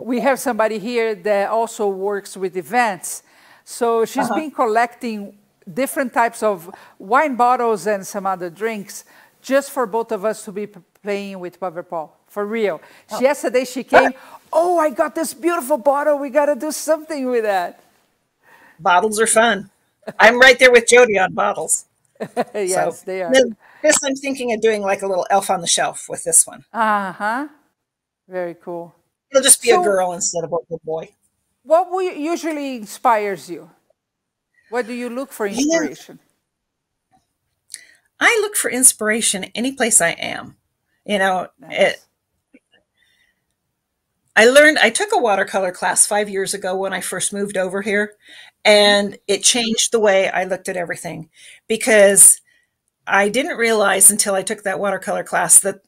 we 0.00 0.20
have 0.20 0.38
somebody 0.38 0.78
here 0.78 1.14
that 1.14 1.50
also 1.50 1.88
works 1.88 2.36
with 2.36 2.56
events. 2.56 3.22
So 3.68 4.06
she's 4.06 4.24
uh-huh. 4.24 4.34
been 4.34 4.50
collecting 4.50 5.36
different 5.70 6.14
types 6.14 6.42
of 6.42 6.74
wine 6.98 7.36
bottles 7.36 7.86
and 7.86 8.04
some 8.06 8.24
other 8.24 8.48
drinks 8.48 9.04
just 9.42 9.70
for 9.72 9.84
both 9.84 10.10
of 10.10 10.24
us 10.24 10.42
to 10.46 10.52
be 10.52 10.66
playing 11.02 11.38
with 11.38 11.60
Paverpol. 11.60 12.08
For 12.28 12.46
real. 12.46 12.80
Oh. 13.10 13.20
Yesterday 13.20 13.66
she 13.66 13.84
came, 13.84 14.12
oh, 14.54 14.78
I 14.78 14.88
got 14.88 15.14
this 15.14 15.34
beautiful 15.34 15.76
bottle. 15.76 16.18
We 16.18 16.30
got 16.30 16.46
to 16.46 16.56
do 16.56 16.72
something 16.72 17.26
with 17.26 17.44
that. 17.44 17.78
Bottles 18.80 19.20
are 19.20 19.26
fun. 19.26 19.68
I'm 20.18 20.40
right 20.40 20.58
there 20.58 20.72
with 20.72 20.88
Jody 20.88 21.18
on 21.18 21.34
bottles. 21.34 21.84
yes, 22.54 23.00
so, 23.00 23.04
they 23.04 23.22
are. 23.22 23.30
This 23.82 23.98
I'm 24.02 24.16
thinking 24.16 24.54
of 24.54 24.62
doing 24.62 24.80
like 24.80 25.02
a 25.02 25.06
little 25.06 25.26
elf 25.28 25.50
on 25.50 25.60
the 25.60 25.66
shelf 25.66 26.06
with 26.08 26.24
this 26.24 26.46
one. 26.46 26.64
Uh 26.72 27.12
huh. 27.12 27.48
Very 28.26 28.54
cool. 28.54 28.94
It'll 29.30 29.42
just 29.42 29.60
be 29.60 29.68
so, 29.68 29.82
a 29.82 29.84
girl 29.84 30.12
instead 30.12 30.42
of 30.42 30.54
a 30.54 30.78
boy. 30.78 31.10
What 31.68 32.16
usually 32.16 32.76
inspires 32.76 33.50
you? 33.50 33.68
What 34.70 34.86
do 34.86 34.94
you 34.94 35.10
look 35.10 35.30
for 35.30 35.46
inspiration? 35.46 36.18
Yeah. 37.12 37.18
I 38.18 38.38
look 38.40 38.56
for 38.56 38.70
inspiration 38.70 39.44
any 39.54 39.72
place 39.72 40.00
I 40.00 40.12
am. 40.12 40.56
You 41.04 41.18
know, 41.18 41.48
nice. 41.60 41.78
it, 41.78 42.04
I 44.34 44.46
learned, 44.46 44.78
I 44.78 44.88
took 44.88 45.10
a 45.12 45.18
watercolor 45.18 45.70
class 45.70 46.06
five 46.06 46.30
years 46.30 46.54
ago 46.54 46.74
when 46.74 46.94
I 46.94 47.02
first 47.02 47.34
moved 47.34 47.58
over 47.58 47.82
here, 47.82 48.14
and 48.64 49.18
it 49.26 49.42
changed 49.42 49.92
the 49.92 50.00
way 50.00 50.30
I 50.30 50.44
looked 50.44 50.70
at 50.70 50.76
everything 50.78 51.28
because 51.66 52.40
I 53.06 53.28
didn't 53.28 53.58
realize 53.58 54.10
until 54.10 54.34
I 54.34 54.42
took 54.42 54.62
that 54.62 54.80
watercolor 54.80 55.22
class 55.22 55.60
that, 55.60 55.80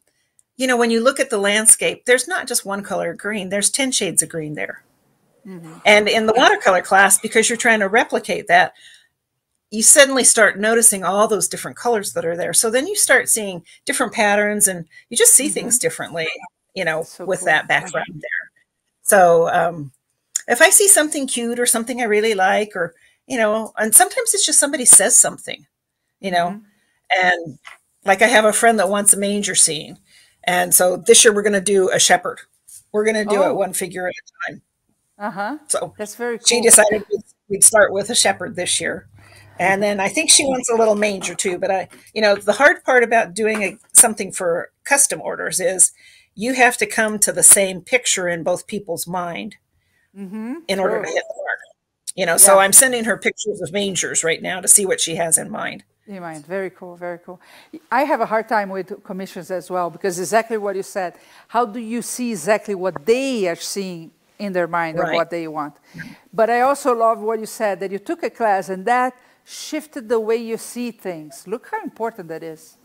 you 0.58 0.66
know, 0.66 0.76
when 0.76 0.90
you 0.90 1.02
look 1.02 1.18
at 1.18 1.30
the 1.30 1.38
landscape, 1.38 2.04
there's 2.04 2.28
not 2.28 2.46
just 2.46 2.66
one 2.66 2.82
color 2.82 3.12
of 3.12 3.18
green, 3.18 3.48
there's 3.48 3.70
10 3.70 3.92
shades 3.92 4.22
of 4.22 4.28
green 4.28 4.56
there. 4.56 4.84
Mm-hmm. 5.46 5.74
And 5.84 6.08
in 6.08 6.26
the 6.26 6.34
watercolor 6.34 6.82
class, 6.82 7.18
because 7.18 7.48
you're 7.48 7.56
trying 7.56 7.80
to 7.80 7.88
replicate 7.88 8.48
that, 8.48 8.74
you 9.70 9.82
suddenly 9.82 10.24
start 10.24 10.58
noticing 10.58 11.04
all 11.04 11.28
those 11.28 11.48
different 11.48 11.76
colors 11.76 12.12
that 12.12 12.24
are 12.24 12.36
there. 12.36 12.52
So 12.52 12.70
then 12.70 12.86
you 12.86 12.96
start 12.96 13.28
seeing 13.28 13.64
different 13.84 14.12
patterns 14.12 14.66
and 14.66 14.86
you 15.08 15.16
just 15.16 15.34
see 15.34 15.46
mm-hmm. 15.46 15.54
things 15.54 15.78
differently, 15.78 16.28
you 16.74 16.84
know, 16.84 17.04
so 17.04 17.24
with 17.24 17.40
cool. 17.40 17.46
that 17.46 17.68
background 17.68 18.08
there. 18.14 18.50
So 19.02 19.48
um, 19.48 19.92
if 20.48 20.60
I 20.60 20.70
see 20.70 20.88
something 20.88 21.26
cute 21.26 21.58
or 21.58 21.66
something 21.66 22.00
I 22.00 22.04
really 22.04 22.34
like, 22.34 22.74
or, 22.74 22.94
you 23.26 23.38
know, 23.38 23.72
and 23.76 23.94
sometimes 23.94 24.34
it's 24.34 24.44
just 24.44 24.58
somebody 24.58 24.84
says 24.84 25.16
something, 25.16 25.66
you 26.20 26.32
know, 26.32 26.48
mm-hmm. 26.48 27.26
and 27.26 27.58
like 28.04 28.22
I 28.22 28.26
have 28.26 28.44
a 28.44 28.52
friend 28.52 28.78
that 28.78 28.88
wants 28.88 29.12
a 29.12 29.18
manger 29.18 29.54
scene. 29.54 29.98
And 30.44 30.74
so 30.74 30.96
this 30.96 31.24
year 31.24 31.32
we're 31.34 31.42
going 31.42 31.52
to 31.52 31.60
do 31.60 31.90
a 31.90 31.98
shepherd. 32.00 32.40
We're 32.92 33.04
going 33.04 33.14
to 33.14 33.24
do 33.24 33.42
oh. 33.42 33.50
it 33.50 33.56
one 33.56 33.72
figure 33.72 34.08
at 34.08 34.14
a 34.14 34.52
time. 34.52 34.62
Uh 35.20 35.30
huh. 35.30 35.58
So 35.68 35.94
that's 35.98 36.16
very 36.16 36.38
cool. 36.38 36.46
She 36.46 36.62
decided 36.62 37.04
we'd 37.48 37.62
start 37.62 37.92
with 37.92 38.08
a 38.08 38.14
shepherd 38.14 38.56
this 38.56 38.80
year. 38.80 39.06
And 39.58 39.82
then 39.82 40.00
I 40.00 40.08
think 40.08 40.30
she 40.30 40.44
wants 40.46 40.70
a 40.70 40.74
little 40.74 40.94
manger 40.94 41.34
too. 41.34 41.58
But 41.58 41.70
I, 41.70 41.88
you 42.14 42.22
know, 42.22 42.34
the 42.34 42.54
hard 42.54 42.82
part 42.82 43.04
about 43.04 43.34
doing 43.34 43.62
a, 43.62 43.76
something 43.92 44.32
for 44.32 44.70
custom 44.84 45.20
orders 45.20 45.60
is 45.60 45.92
you 46.34 46.54
have 46.54 46.78
to 46.78 46.86
come 46.86 47.18
to 47.18 47.32
the 47.32 47.42
same 47.42 47.82
picture 47.82 48.26
in 48.26 48.42
both 48.42 48.66
people's 48.66 49.06
mind 49.06 49.56
mm-hmm. 50.16 50.54
in 50.66 50.78
True. 50.78 50.80
order 50.80 51.02
to 51.02 51.08
hit 51.08 51.24
the 51.28 51.34
mark. 51.36 51.58
You 52.14 52.24
know, 52.24 52.32
yeah. 52.32 52.38
so 52.38 52.58
I'm 52.58 52.72
sending 52.72 53.04
her 53.04 53.18
pictures 53.18 53.60
of 53.60 53.70
mangers 53.72 54.24
right 54.24 54.40
now 54.40 54.62
to 54.62 54.68
see 54.68 54.86
what 54.86 55.00
she 55.00 55.16
has 55.16 55.36
in 55.36 55.50
mind. 55.50 55.84
In 56.06 56.20
mind, 56.20 56.46
very 56.46 56.70
cool, 56.70 56.96
very 56.96 57.18
cool. 57.18 57.40
I 57.92 58.04
have 58.04 58.20
a 58.20 58.26
hard 58.26 58.48
time 58.48 58.70
with 58.70 59.04
commissions 59.04 59.50
as 59.50 59.70
well 59.70 59.90
because 59.90 60.18
exactly 60.18 60.56
what 60.56 60.74
you 60.74 60.82
said. 60.82 61.14
How 61.48 61.66
do 61.66 61.78
you 61.78 62.00
see 62.00 62.30
exactly 62.30 62.74
what 62.74 63.04
they 63.04 63.46
are 63.46 63.54
seeing 63.54 64.10
in 64.40 64.52
their 64.52 64.66
mind 64.66 64.98
right. 64.98 65.08
of 65.08 65.14
what 65.14 65.30
they 65.30 65.46
want? 65.46 65.76
But 66.32 66.50
I 66.50 66.62
also 66.62 66.94
love 66.94 67.20
what 67.20 67.38
you 67.38 67.46
said 67.46 67.80
that 67.80 67.90
you 67.90 67.98
took 67.98 68.22
a 68.22 68.30
class 68.30 68.68
and 68.68 68.84
that 68.86 69.14
shifted 69.44 70.08
the 70.08 70.20
way 70.20 70.36
you 70.36 70.56
see 70.56 70.90
things. 70.90 71.46
Look 71.46 71.68
how 71.70 71.82
important 71.82 72.28
that 72.28 72.42
is, 72.42 72.76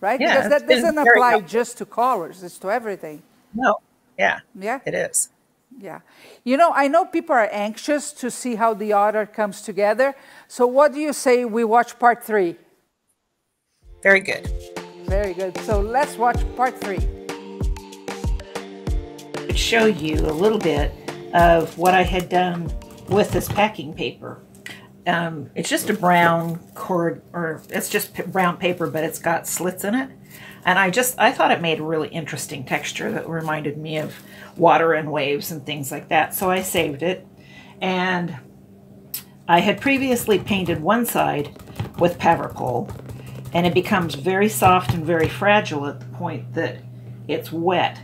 right? 0.00 0.20
Yeah, 0.20 0.36
because 0.36 0.50
that 0.50 0.68
doesn't 0.68 0.98
apply 0.98 1.30
helpful. 1.30 1.48
just 1.48 1.78
to 1.78 1.86
colors, 1.86 2.42
it's 2.42 2.58
to 2.58 2.70
everything. 2.70 3.22
No, 3.54 3.78
yeah. 4.18 4.40
Yeah. 4.58 4.80
It 4.84 4.94
is. 4.94 5.30
Yeah. 5.78 6.00
You 6.44 6.56
know, 6.56 6.72
I 6.74 6.88
know 6.88 7.04
people 7.04 7.34
are 7.34 7.48
anxious 7.52 8.12
to 8.14 8.30
see 8.30 8.56
how 8.56 8.74
the 8.74 8.92
order 8.92 9.26
comes 9.26 9.62
together. 9.62 10.14
So, 10.48 10.66
what 10.66 10.92
do 10.92 11.00
you 11.00 11.12
say 11.12 11.44
we 11.44 11.64
watch 11.64 11.98
part 11.98 12.24
three? 12.24 12.56
Very 14.02 14.20
good. 14.20 14.50
Very 15.04 15.34
good. 15.34 15.56
So, 15.58 15.80
let's 15.80 16.16
watch 16.16 16.40
part 16.56 16.78
three. 16.80 17.17
Show 19.58 19.84
you 19.86 20.14
a 20.14 20.32
little 20.32 20.58
bit 20.58 20.94
of 21.34 21.76
what 21.76 21.92
I 21.92 22.02
had 22.02 22.28
done 22.30 22.72
with 23.08 23.32
this 23.32 23.48
packing 23.48 23.92
paper. 23.92 24.40
Um, 25.06 25.50
it's 25.54 25.68
just 25.68 25.90
a 25.90 25.94
brown 25.94 26.60
cord, 26.74 27.20
or 27.34 27.60
it's 27.68 27.90
just 27.90 28.14
brown 28.32 28.56
paper, 28.56 28.86
but 28.86 29.04
it's 29.04 29.18
got 29.18 29.46
slits 29.46 29.84
in 29.84 29.94
it. 29.94 30.10
And 30.64 30.78
I 30.78 30.88
just, 30.88 31.18
I 31.18 31.32
thought 31.32 31.50
it 31.50 31.60
made 31.60 31.80
a 31.80 31.82
really 31.82 32.08
interesting 32.08 32.64
texture 32.64 33.10
that 33.12 33.28
reminded 33.28 33.76
me 33.76 33.98
of 33.98 34.14
water 34.56 34.94
and 34.94 35.10
waves 35.12 35.50
and 35.50 35.66
things 35.66 35.90
like 35.92 36.08
that. 36.08 36.34
So 36.34 36.50
I 36.50 36.62
saved 36.62 37.02
it. 37.02 37.26
And 37.80 38.38
I 39.48 39.58
had 39.58 39.82
previously 39.82 40.38
painted 40.38 40.80
one 40.80 41.04
side 41.04 41.50
with 41.98 42.18
Paverpol, 42.18 42.90
and 43.52 43.66
it 43.66 43.74
becomes 43.74 44.14
very 44.14 44.48
soft 44.48 44.94
and 44.94 45.04
very 45.04 45.28
fragile 45.28 45.86
at 45.86 46.00
the 46.00 46.06
point 46.06 46.54
that 46.54 46.78
it's 47.26 47.52
wet. 47.52 48.00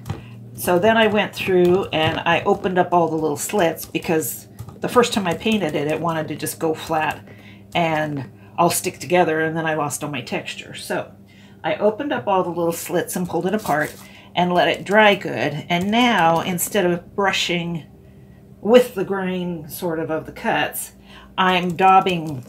So 0.54 0.78
then 0.78 0.96
I 0.96 1.08
went 1.08 1.34
through 1.34 1.86
and 1.86 2.20
I 2.20 2.42
opened 2.42 2.78
up 2.78 2.92
all 2.92 3.08
the 3.08 3.16
little 3.16 3.36
slits 3.36 3.84
because 3.84 4.48
the 4.80 4.88
first 4.88 5.12
time 5.12 5.26
I 5.26 5.34
painted 5.34 5.74
it, 5.74 5.88
it 5.88 6.00
wanted 6.00 6.28
to 6.28 6.36
just 6.36 6.58
go 6.58 6.74
flat 6.74 7.26
and 7.74 8.30
all 8.56 8.70
stick 8.70 8.98
together 8.98 9.40
and 9.40 9.56
then 9.56 9.66
I 9.66 9.74
lost 9.74 10.04
all 10.04 10.10
my 10.10 10.20
texture. 10.20 10.74
So 10.74 11.12
I 11.64 11.74
opened 11.76 12.12
up 12.12 12.28
all 12.28 12.44
the 12.44 12.50
little 12.50 12.72
slits 12.72 13.16
and 13.16 13.28
pulled 13.28 13.46
it 13.46 13.54
apart 13.54 13.94
and 14.34 14.52
let 14.52 14.68
it 14.68 14.84
dry 14.84 15.16
good. 15.16 15.66
And 15.68 15.90
now 15.90 16.40
instead 16.40 16.86
of 16.86 17.14
brushing 17.16 17.86
with 18.60 18.94
the 18.94 19.04
grain 19.04 19.68
sort 19.68 19.98
of 19.98 20.10
of 20.10 20.24
the 20.26 20.32
cuts, 20.32 20.92
I'm 21.36 21.76
daubing 21.76 22.44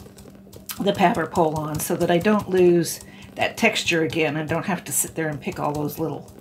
the 0.80 0.94
Paverpol 0.94 1.58
on 1.58 1.80
so 1.80 1.96
that 1.96 2.12
I 2.12 2.20
don't 2.20 2.50
lose 2.50 3.00
that 3.36 3.58
texture 3.58 4.04
again 4.04 4.38
and 4.38 4.48
don't 4.48 4.66
have 4.66 4.84
to 4.84 4.92
sit 4.92 5.16
there 5.16 5.28
and 5.28 5.42
pick 5.42 5.60
all 5.60 5.74
those 5.74 5.98
little 5.98 6.32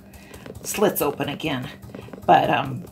slits 0.66 1.02
open 1.02 1.28
again. 1.28 1.68
But 2.26 2.50
um, 2.50 2.84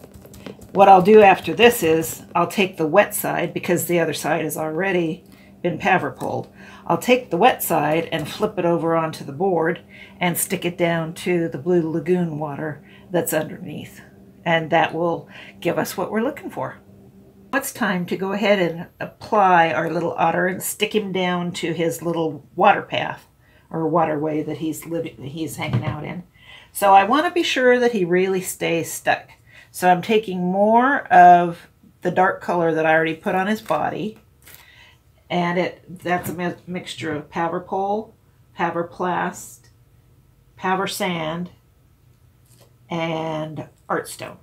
what 0.72 0.88
I'll 0.88 1.02
do 1.02 1.20
after 1.20 1.54
this 1.54 1.82
is 1.82 2.22
I'll 2.34 2.46
take 2.46 2.76
the 2.76 2.86
wet 2.86 3.14
side 3.14 3.52
because 3.52 3.86
the 3.86 4.00
other 4.00 4.14
side 4.14 4.44
has 4.44 4.56
already 4.56 5.24
been 5.62 5.78
Paverpoled. 5.78 6.48
I'll 6.86 6.98
take 6.98 7.30
the 7.30 7.36
wet 7.36 7.62
side 7.62 8.08
and 8.10 8.28
flip 8.28 8.58
it 8.58 8.64
over 8.64 8.96
onto 8.96 9.24
the 9.24 9.32
board 9.32 9.80
and 10.20 10.36
stick 10.36 10.64
it 10.64 10.76
down 10.76 11.14
to 11.14 11.48
the 11.48 11.58
Blue 11.58 11.88
Lagoon 11.88 12.38
water 12.38 12.84
that's 13.10 13.32
underneath. 13.32 14.00
And 14.44 14.70
that 14.70 14.92
will 14.92 15.28
give 15.60 15.78
us 15.78 15.96
what 15.96 16.10
we're 16.10 16.22
looking 16.22 16.50
for. 16.50 16.78
It's 17.54 17.72
time 17.72 18.06
to 18.06 18.16
go 18.16 18.32
ahead 18.32 18.58
and 18.58 18.88
apply 18.98 19.72
our 19.72 19.90
little 19.90 20.14
otter 20.14 20.46
and 20.46 20.62
stick 20.62 20.94
him 20.94 21.12
down 21.12 21.52
to 21.52 21.72
his 21.72 22.02
little 22.02 22.48
water 22.56 22.82
path 22.82 23.28
or 23.70 23.86
waterway 23.86 24.42
that 24.42 24.58
he's 24.58 24.86
living, 24.86 25.22
he's 25.22 25.56
hanging 25.56 25.84
out 25.84 26.02
in. 26.02 26.24
So 26.72 26.94
I 26.94 27.04
want 27.04 27.26
to 27.26 27.32
be 27.32 27.42
sure 27.42 27.78
that 27.78 27.92
he 27.92 28.04
really 28.04 28.40
stays 28.40 28.90
stuck. 28.90 29.30
So 29.70 29.88
I'm 29.90 30.02
taking 30.02 30.40
more 30.40 31.00
of 31.08 31.68
the 32.00 32.10
dark 32.10 32.40
color 32.40 32.74
that 32.74 32.86
I 32.86 32.94
already 32.94 33.14
put 33.14 33.34
on 33.34 33.46
his 33.46 33.60
body 33.60 34.18
and 35.32 35.58
it 35.58 35.82
that's 36.02 36.28
a 36.28 36.34
mi 36.34 36.52
mixture 36.66 37.14
of 37.14 37.30
Paverpol, 37.30 38.12
Pabber 38.54 38.84
Plast, 38.84 39.70
Paversand, 40.58 41.48
and 42.90 43.68
Artstone 43.88 44.36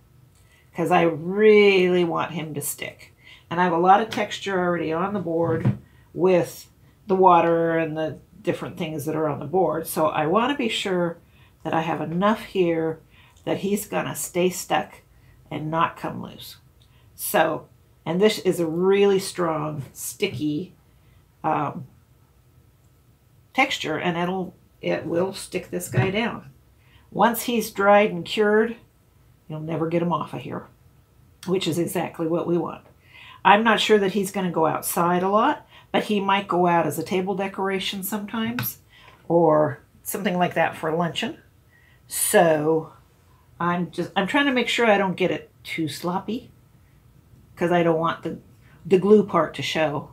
because 0.71 0.89
I 0.89 1.03
really 1.03 2.03
want 2.03 2.31
him 2.31 2.55
to 2.55 2.61
stick. 2.61 3.13
And 3.51 3.61
I 3.61 3.65
have 3.65 3.73
a 3.73 3.77
lot 3.77 4.01
of 4.01 4.09
texture 4.09 4.59
already 4.59 4.91
on 4.91 5.13
the 5.13 5.19
board 5.19 5.77
with 6.13 6.67
the 7.05 7.15
water 7.15 7.77
and 7.77 7.95
the 7.95 8.17
different 8.41 8.77
things 8.77 9.05
that 9.05 9.15
are 9.15 9.27
on 9.27 9.39
the 9.39 9.45
board. 9.45 9.85
So 9.85 10.07
I 10.07 10.25
want 10.25 10.51
to 10.51 10.57
be 10.57 10.69
sure 10.69 11.17
that 11.63 11.73
I 11.73 11.81
have 11.81 12.01
enough 12.01 12.43
here 12.45 12.99
that 13.45 13.59
he's 13.59 13.87
going 13.87 14.05
to 14.05 14.15
stay 14.15 14.49
stuck 14.49 15.01
and 15.49 15.71
not 15.71 15.97
come 15.97 16.21
loose. 16.21 16.57
So, 17.15 17.67
and 18.05 18.21
this 18.21 18.39
is 18.39 18.59
a 18.59 18.67
really 18.67 19.19
strong, 19.19 19.83
sticky 19.93 20.73
um, 21.43 21.87
texture 23.53 23.97
and 23.97 24.17
it'll 24.17 24.53
it 24.81 25.05
will 25.05 25.33
stick 25.33 25.69
this 25.69 25.89
guy 25.89 26.09
down. 26.09 26.49
Once 27.11 27.43
he's 27.43 27.71
dried 27.71 28.11
and 28.11 28.23
cured, 28.23 28.77
you'll 29.47 29.59
never 29.59 29.87
get 29.87 30.01
him 30.01 30.13
off 30.13 30.33
of 30.33 30.41
here, 30.41 30.67
which 31.47 31.67
is 31.67 31.77
exactly 31.77 32.27
what 32.27 32.47
we 32.47 32.57
want. 32.57 32.85
I'm 33.43 33.63
not 33.63 33.81
sure 33.81 33.97
that 33.97 34.13
he's 34.13 34.31
going 34.31 34.45
to 34.45 34.51
go 34.51 34.65
outside 34.65 35.23
a 35.23 35.29
lot, 35.29 35.67
but 35.91 36.05
he 36.05 36.19
might 36.19 36.47
go 36.47 36.67
out 36.67 36.87
as 36.87 36.99
a 36.99 37.03
table 37.03 37.35
decoration 37.35 38.03
sometimes 38.03 38.77
or 39.27 39.81
something 40.03 40.37
like 40.37 40.53
that 40.53 40.77
for 40.77 40.95
luncheon. 40.95 41.37
So 42.09 42.91
I'm 43.59 43.91
just 43.91 44.11
I'm 44.15 44.27
trying 44.27 44.47
to 44.47 44.51
make 44.51 44.67
sure 44.67 44.87
I 44.87 44.97
don't 44.97 45.15
get 45.15 45.31
it 45.31 45.51
too 45.63 45.87
sloppy 45.87 46.49
because 47.53 47.71
I 47.71 47.83
don't 47.83 47.99
want 47.99 48.23
the 48.23 48.39
the 48.85 48.97
glue 48.97 49.23
part 49.23 49.53
to 49.53 49.61
show. 49.61 50.09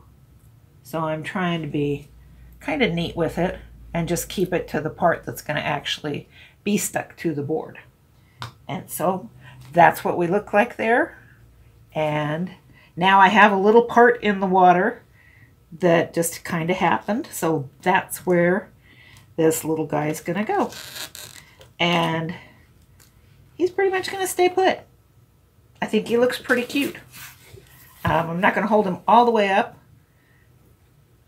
So 0.83 0.99
I'm 0.99 1.23
trying 1.23 1.63
to 1.63 1.67
be 1.67 2.07
kind 2.59 2.83
of 2.83 2.93
neat 2.93 3.17
with 3.17 3.37
it 3.37 3.59
and 3.93 4.07
just 4.07 4.29
keep 4.29 4.53
it 4.53 4.67
to 4.69 4.79
the 4.79 4.91
part 4.91 5.23
that's 5.25 5.41
going 5.41 5.57
to 5.57 5.65
actually 5.65 6.29
be 6.63 6.77
stuck 6.77 7.17
to 7.17 7.33
the 7.33 7.41
board. 7.41 7.79
And 8.67 8.89
so 8.89 9.29
that's 9.73 10.03
what 10.03 10.17
we 10.17 10.27
look 10.27 10.53
like 10.53 10.77
there. 10.77 11.17
And 11.95 12.51
now 12.95 13.19
I 13.19 13.29
have 13.29 13.51
a 13.51 13.57
little 13.57 13.83
part 13.83 14.21
in 14.21 14.39
the 14.39 14.45
water 14.45 15.01
that 15.79 16.13
just 16.13 16.43
kind 16.43 16.69
of 16.69 16.77
happened. 16.77 17.27
So 17.31 17.69
that's 17.81 18.25
where 18.25 18.69
this 19.35 19.63
little 19.65 19.87
guy 19.87 20.09
is 20.09 20.21
going 20.21 20.45
to 20.45 20.53
go. 20.53 20.71
And 21.79 22.35
he's 23.55 23.71
pretty 23.71 23.91
much 23.91 24.11
going 24.11 24.23
to 24.23 24.31
stay 24.31 24.49
put. 24.49 24.79
I 25.81 25.85
think 25.85 26.07
he 26.07 26.17
looks 26.17 26.39
pretty 26.39 26.63
cute. 26.63 26.95
Um, 28.03 28.29
I'm 28.29 28.41
not 28.41 28.55
going 28.55 28.65
to 28.65 28.69
hold 28.69 28.87
him 28.87 28.99
all 29.07 29.25
the 29.25 29.31
way 29.31 29.49
up 29.49 29.77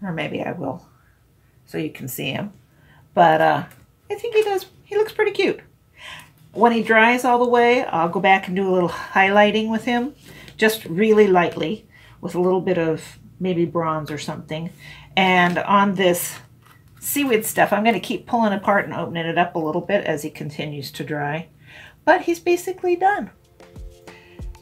or 0.01 0.11
maybe 0.11 0.41
I 0.41 0.51
will, 0.51 0.85
so 1.65 1.77
you 1.77 1.91
can 1.91 2.07
see 2.07 2.31
him. 2.31 2.53
But 3.13 3.41
uh, 3.41 3.63
I 4.09 4.15
think 4.15 4.35
he 4.35 4.43
does, 4.43 4.65
he 4.85 4.95
looks 4.95 5.11
pretty 5.11 5.31
cute. 5.31 5.59
When 6.51 6.71
he 6.71 6.83
dries 6.83 7.25
all 7.25 7.39
the 7.39 7.49
way, 7.49 7.83
I'll 7.83 8.09
go 8.09 8.19
back 8.19 8.47
and 8.47 8.55
do 8.55 8.67
a 8.67 8.73
little 8.73 8.89
highlighting 8.89 9.69
with 9.69 9.85
him, 9.85 10.15
just 10.57 10.85
really 10.85 11.27
lightly, 11.27 11.85
with 12.21 12.35
a 12.35 12.41
little 12.41 12.61
bit 12.61 12.77
of 12.77 13.19
maybe 13.39 13.65
bronze 13.65 14.09
or 14.09 14.17
something. 14.17 14.71
And 15.15 15.57
on 15.59 15.95
this 15.95 16.37
seaweed 16.99 17.45
stuff, 17.45 17.73
I'm 17.73 17.83
going 17.83 17.93
to 17.93 17.99
keep 17.99 18.27
pulling 18.27 18.53
apart 18.53 18.85
and 18.85 18.93
opening 18.93 19.25
it 19.25 19.37
up 19.37 19.55
a 19.55 19.59
little 19.59 19.81
bit 19.81 20.05
as 20.05 20.23
he 20.23 20.29
continues 20.29 20.91
to 20.91 21.03
dry. 21.03 21.47
But 22.05 22.21
he's 22.21 22.39
basically 22.39 22.95
done. 22.95 23.31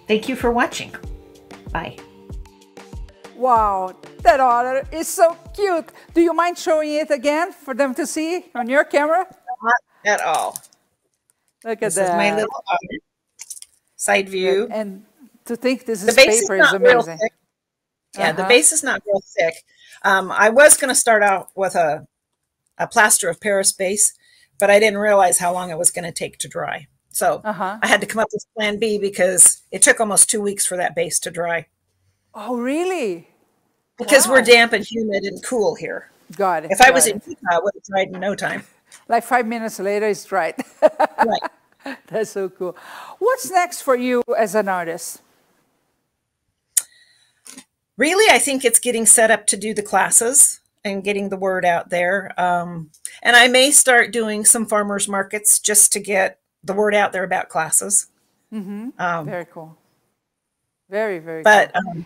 Thank 0.07 0.29
you 0.29 0.35
for 0.35 0.51
watching. 0.51 0.95
Bye. 1.71 1.97
Wow, 3.35 3.95
that 4.23 4.39
otter 4.39 4.83
is 4.91 5.07
so 5.07 5.37
cute. 5.53 5.89
Do 6.13 6.21
you 6.21 6.33
mind 6.33 6.57
showing 6.57 6.93
it 6.93 7.11
again 7.11 7.51
for 7.51 7.73
them 7.75 7.93
to 7.95 8.07
see 8.07 8.45
on 8.55 8.67
your 8.67 8.83
camera? 8.83 9.27
Not 9.61 9.75
at 10.05 10.21
all. 10.21 10.57
Look 11.63 11.73
at 11.73 11.79
this 11.79 11.95
that. 11.95 12.01
This 12.01 12.09
is 12.09 12.15
my 12.15 12.35
little 12.35 12.63
otter. 12.67 12.97
Side 13.95 14.29
view. 14.29 14.63
And, 14.71 14.71
and 14.71 15.05
to 15.45 15.55
think 15.55 15.85
this 15.85 16.01
the 16.01 16.09
is 16.09 16.15
base 16.15 16.41
paper 16.41 16.55
is, 16.55 16.67
is 16.67 16.73
amazing. 16.73 17.19
Yeah, 18.17 18.29
uh 18.29 18.29
-huh. 18.29 18.35
the 18.35 18.41
Uh-huh. 18.41 18.49
base 18.49 18.75
is 18.75 18.83
not 18.83 19.01
real 19.05 19.21
thick. 19.35 19.63
Um, 20.03 20.31
I 20.31 20.49
was 20.49 20.77
going 20.77 20.89
to 20.89 20.99
start 20.99 21.23
out 21.23 21.47
with 21.55 21.75
a, 21.75 22.07
a 22.77 22.87
plaster 22.87 23.29
of 23.29 23.39
Paris 23.39 23.71
base, 23.71 24.13
but 24.59 24.69
I 24.69 24.79
didn't 24.79 24.99
realize 24.99 25.39
how 25.39 25.53
long 25.53 25.69
it 25.69 25.77
was 25.77 25.91
going 25.91 26.05
to 26.05 26.11
take 26.11 26.37
to 26.39 26.47
dry. 26.47 26.87
So 27.09 27.41
uh 27.43 27.53
-huh. 27.53 27.79
I 27.81 27.87
had 27.87 28.01
to 28.01 28.07
come 28.07 28.23
up 28.23 28.29
with 28.31 28.45
plan 28.55 28.79
B 28.79 28.99
because 28.99 29.61
it 29.71 29.83
took 29.83 29.99
almost 29.99 30.29
two 30.29 30.43
weeks 30.43 30.67
for 30.67 30.77
that 30.77 30.95
base 30.95 31.19
to 31.19 31.31
dry. 31.31 31.67
Oh, 32.33 32.63
really? 32.63 33.27
Because 33.97 34.27
wow. 34.27 34.35
we're 34.35 34.45
damp 34.45 34.73
and 34.73 34.85
humid 34.85 35.25
and 35.25 35.43
cool 35.43 35.75
here. 35.75 36.01
Got 36.35 36.65
it. 36.65 36.71
If 36.71 36.81
I 36.81 36.91
was 36.91 37.07
it. 37.07 37.13
in 37.13 37.21
Utah, 37.25 37.57
I 37.57 37.59
would 37.59 37.73
have 37.73 37.87
dried 37.89 38.09
in 38.13 38.19
no 38.19 38.35
time. 38.35 38.63
Like 39.07 39.25
five 39.25 39.43
minutes 39.47 39.79
later, 39.79 40.07
it's 40.07 40.25
dried. 40.25 40.55
right. 41.31 41.51
That's 42.07 42.31
so 42.31 42.49
cool. 42.49 42.75
What's 43.19 43.49
next 43.49 43.81
for 43.81 43.95
you 43.95 44.23
as 44.37 44.55
an 44.55 44.67
artist? 44.67 45.21
Really, 47.97 48.33
I 48.35 48.39
think 48.39 48.63
it's 48.63 48.79
getting 48.79 49.05
set 49.05 49.31
up 49.31 49.47
to 49.47 49.57
do 49.57 49.73
the 49.73 49.81
classes 49.81 50.59
and 50.87 51.03
getting 51.03 51.29
the 51.29 51.37
word 51.37 51.65
out 51.65 51.89
there. 51.89 52.33
Um, 52.39 52.91
and 53.21 53.35
I 53.35 53.47
may 53.47 53.71
start 53.71 54.11
doing 54.11 54.45
some 54.45 54.65
farmers 54.65 55.07
markets 55.07 55.59
just 55.59 55.91
to 55.93 55.99
get 55.99 56.39
the 56.63 56.73
word 56.73 56.95
out 56.95 57.11
there 57.11 57.23
about 57.23 57.49
classes. 57.49 58.07
Mm 58.51 58.65
-hmm. 58.65 59.19
um, 59.19 59.25
very 59.25 59.45
cool. 59.45 59.77
Very, 60.89 61.19
very 61.19 61.43
but, 61.43 61.73
cool. 61.73 61.91
Um, 61.91 62.05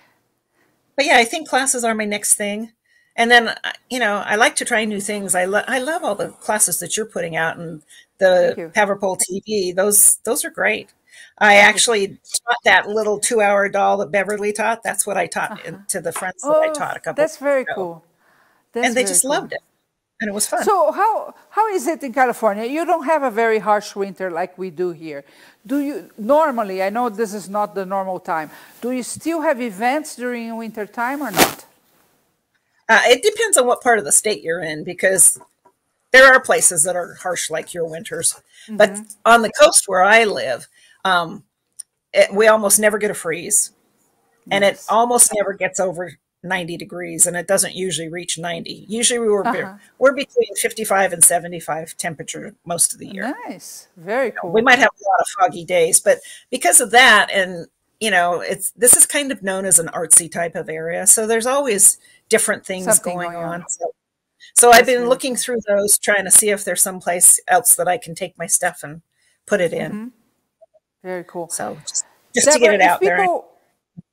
but 0.95 1.05
yeah, 1.05 1.21
I 1.21 1.25
think 1.25 1.49
classes 1.49 1.83
are 1.83 1.95
my 1.95 2.05
next 2.05 2.35
thing. 2.35 2.73
And 3.15 3.29
then, 3.29 3.47
uh, 3.49 3.71
you 3.89 3.99
know, 3.99 4.23
I 4.25 4.35
like 4.35 4.55
to 4.55 4.65
try 4.65 4.85
new 4.85 5.01
things. 5.01 5.35
I, 5.35 5.45
lo- 5.45 5.67
I 5.67 5.79
love 5.79 6.03
all 6.03 6.15
the 6.15 6.29
classes 6.29 6.79
that 6.79 6.95
you're 6.95 7.11
putting 7.13 7.35
out 7.35 7.57
and 7.57 7.83
the 8.17 8.71
Paverpol 8.73 9.17
TV. 9.17 9.75
Those, 9.75 10.17
those 10.23 10.47
are 10.47 10.53
great. 10.53 10.93
I 11.37 11.55
actually 11.55 12.07
taught 12.07 12.63
that 12.63 12.87
little 12.87 13.19
two 13.19 13.41
hour 13.41 13.67
doll 13.67 13.97
that 13.97 14.11
Beverly 14.11 14.53
taught. 14.53 14.83
That's 14.83 15.05
what 15.05 15.17
I 15.17 15.27
taught 15.27 15.51
uh-huh. 15.51 15.79
to 15.89 15.99
the 15.99 16.11
friends 16.11 16.43
oh, 16.43 16.53
that 16.53 16.69
I 16.69 16.73
taught 16.73 16.97
a 16.97 16.99
couple 16.99 17.21
That's 17.21 17.37
very 17.37 17.63
ago. 17.63 17.73
cool. 17.75 18.05
That's 18.73 18.87
and 18.87 18.95
they 18.95 19.03
just 19.03 19.23
cool. 19.23 19.31
loved 19.31 19.53
it. 19.53 19.59
And 20.21 20.29
it 20.29 20.33
was 20.33 20.47
fun. 20.47 20.63
So 20.63 20.91
how, 20.91 21.33
how 21.49 21.67
is 21.69 21.87
it 21.87 22.03
in 22.03 22.13
California? 22.13 22.65
You 22.65 22.85
don't 22.85 23.05
have 23.05 23.23
a 23.23 23.31
very 23.31 23.57
harsh 23.57 23.95
winter 23.95 24.29
like 24.29 24.55
we 24.57 24.69
do 24.69 24.91
here. 24.91 25.23
Do 25.65 25.79
you 25.79 26.11
normally, 26.17 26.83
I 26.83 26.89
know 26.89 27.09
this 27.09 27.33
is 27.33 27.49
not 27.49 27.73
the 27.73 27.85
normal 27.85 28.19
time, 28.19 28.51
do 28.81 28.91
you 28.91 29.01
still 29.01 29.41
have 29.41 29.59
events 29.59 30.15
during 30.15 30.55
winter 30.57 30.85
time 30.85 31.21
or 31.23 31.31
not? 31.31 31.65
Uh, 32.87 33.01
it 33.05 33.23
depends 33.23 33.57
on 33.57 33.65
what 33.65 33.81
part 33.81 33.97
of 33.97 34.05
the 34.05 34.11
state 34.11 34.43
you're 34.43 34.61
in 34.61 34.83
because 34.83 35.39
there 36.11 36.31
are 36.31 36.39
places 36.39 36.83
that 36.83 36.95
are 36.95 37.15
harsh 37.15 37.49
like 37.49 37.73
your 37.73 37.89
winters. 37.89 38.39
Mm-hmm. 38.67 38.77
But 38.77 38.99
on 39.25 39.41
the 39.41 39.51
coast 39.59 39.87
where 39.87 40.03
I 40.03 40.25
live, 40.25 40.67
um, 41.03 41.43
it, 42.13 42.31
we 42.33 42.47
almost 42.47 42.79
never 42.79 42.99
get 42.99 43.09
a 43.09 43.15
freeze. 43.15 43.71
And 44.49 44.63
it 44.63 44.83
almost 44.89 45.31
never 45.33 45.53
gets 45.53 45.79
over 45.79 46.17
90 46.43 46.77
degrees 46.77 47.27
and 47.27 47.37
it 47.37 47.47
doesn't 47.47 47.75
usually 47.75 48.09
reach 48.09 48.37
90 48.37 48.85
usually 48.87 49.19
we 49.19 49.27
were 49.27 49.45
uh-huh. 49.45 49.77
we're 49.99 50.13
between 50.13 50.55
55 50.55 51.13
and 51.13 51.23
75 51.23 51.95
temperature 51.97 52.55
most 52.65 52.93
of 52.93 52.99
the 52.99 53.07
year 53.07 53.35
nice 53.47 53.87
very 53.95 54.31
cool 54.31 54.51
we 54.51 54.61
might 54.61 54.79
have 54.79 54.89
a 54.89 55.03
lot 55.03 55.21
of 55.21 55.27
foggy 55.39 55.63
days 55.63 55.99
but 55.99 56.17
because 56.49 56.81
of 56.81 56.89
that 56.91 57.29
and 57.31 57.67
you 58.01 58.09
know, 58.09 58.41
it's 58.41 58.71
this 58.71 58.97
is 58.97 59.05
kind 59.05 59.31
of 59.31 59.43
known 59.43 59.63
as 59.63 59.79
an 59.79 59.87
artsy 59.87 60.29
type 60.29 60.55
of 60.55 60.67
area. 60.67 61.05
So 61.05 61.27
there's 61.27 61.45
always 61.45 61.99
different 62.27 62.65
things 62.65 62.85
Something 62.85 63.15
going, 63.15 63.35
on. 63.35 63.61
on. 63.61 63.69
So, 63.69 63.85
so 64.55 64.71
I've 64.71 64.87
been 64.87 65.07
looking 65.07 65.35
through 65.35 65.59
those, 65.67 65.99
trying 65.99 66.25
to 66.25 66.31
see 66.31 66.49
if 66.49 66.65
there's 66.65 66.81
someplace 66.81 67.39
else 67.47 67.75
that 67.75 67.87
I 67.87 67.99
can 67.99 68.15
take 68.15 68.37
my 68.39 68.47
stuff 68.47 68.79
and 68.83 69.03
put 69.45 69.61
it 69.61 69.71
in. 69.71 69.91
Mm-hmm. 69.91 70.07
Very 71.03 71.23
cool. 71.23 71.47
So 71.49 71.77
just, 71.87 72.05
just 72.33 72.51
to 72.51 72.59
get 72.59 72.73
it 72.73 72.81
out 72.81 73.03
if 73.03 73.07
there. 73.07 73.27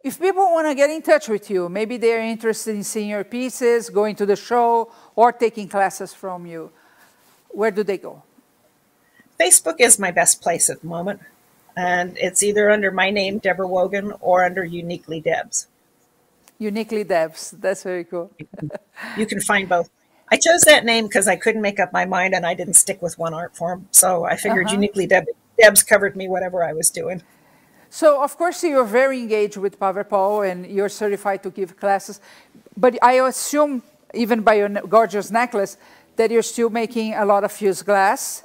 If 0.04 0.20
people 0.20 0.44
want 0.52 0.68
to 0.68 0.74
get 0.74 0.90
in 0.90 1.02
touch 1.02 1.28
with 1.28 1.50
you, 1.50 1.68
maybe 1.68 1.96
they're 1.96 2.22
interested 2.22 2.74
in 2.74 2.84
seeing 2.84 3.10
your 3.10 3.24
pieces, 3.24 3.90
going 3.90 4.14
to 4.16 4.26
the 4.26 4.36
show, 4.36 4.90
or 5.16 5.32
taking 5.32 5.68
classes 5.68 6.14
from 6.14 6.46
you, 6.46 6.70
where 7.48 7.70
do 7.70 7.82
they 7.82 7.98
go? 7.98 8.22
Facebook 9.40 9.76
is 9.78 9.98
my 9.98 10.10
best 10.10 10.40
place 10.40 10.70
at 10.70 10.80
the 10.80 10.86
moment. 10.86 11.20
And 11.76 12.16
it's 12.18 12.42
either 12.42 12.70
under 12.70 12.90
my 12.90 13.10
name, 13.10 13.38
Deborah 13.38 13.68
Wogan, 13.68 14.12
or 14.20 14.44
under 14.44 14.64
Uniquely 14.64 15.20
Debs. 15.20 15.68
Uniquely 16.58 17.04
Debs. 17.04 17.52
That's 17.52 17.84
very 17.84 18.04
cool. 18.04 18.32
You 19.16 19.26
can 19.26 19.40
find 19.40 19.68
both. 19.68 19.90
I 20.30 20.36
chose 20.36 20.62
that 20.62 20.84
name 20.84 21.06
because 21.06 21.28
I 21.28 21.36
couldn't 21.36 21.62
make 21.62 21.78
up 21.78 21.92
my 21.92 22.04
mind 22.04 22.34
and 22.34 22.44
I 22.44 22.54
didn't 22.54 22.74
stick 22.74 23.00
with 23.00 23.16
one 23.18 23.32
art 23.32 23.56
form. 23.56 23.88
So 23.92 24.24
I 24.24 24.36
figured 24.36 24.66
Uh-huh. 24.66 24.74
Uniquely 24.74 25.06
Deb- 25.06 25.26
Debs 25.58 25.82
covered 25.82 26.16
me 26.16 26.28
whatever 26.28 26.64
I 26.64 26.72
was 26.72 26.90
doing. 26.90 27.22
So, 27.90 28.22
of 28.22 28.36
course, 28.36 28.62
you're 28.62 28.84
very 28.84 29.18
engaged 29.20 29.56
with 29.56 29.78
Paverpol 29.80 30.48
and 30.50 30.66
you're 30.66 30.88
certified 30.90 31.42
to 31.44 31.50
give 31.50 31.76
classes. 31.76 32.20
But 32.76 32.98
I 33.02 33.14
assume, 33.14 33.82
even 34.14 34.42
by 34.42 34.54
your 34.54 34.68
gorgeous 34.68 35.30
necklace, 35.30 35.76
that 36.16 36.30
you're 36.30 36.42
still 36.42 36.70
making 36.70 37.14
a 37.14 37.24
lot 37.24 37.44
of 37.44 37.52
fused 37.52 37.84
glass. 37.86 38.44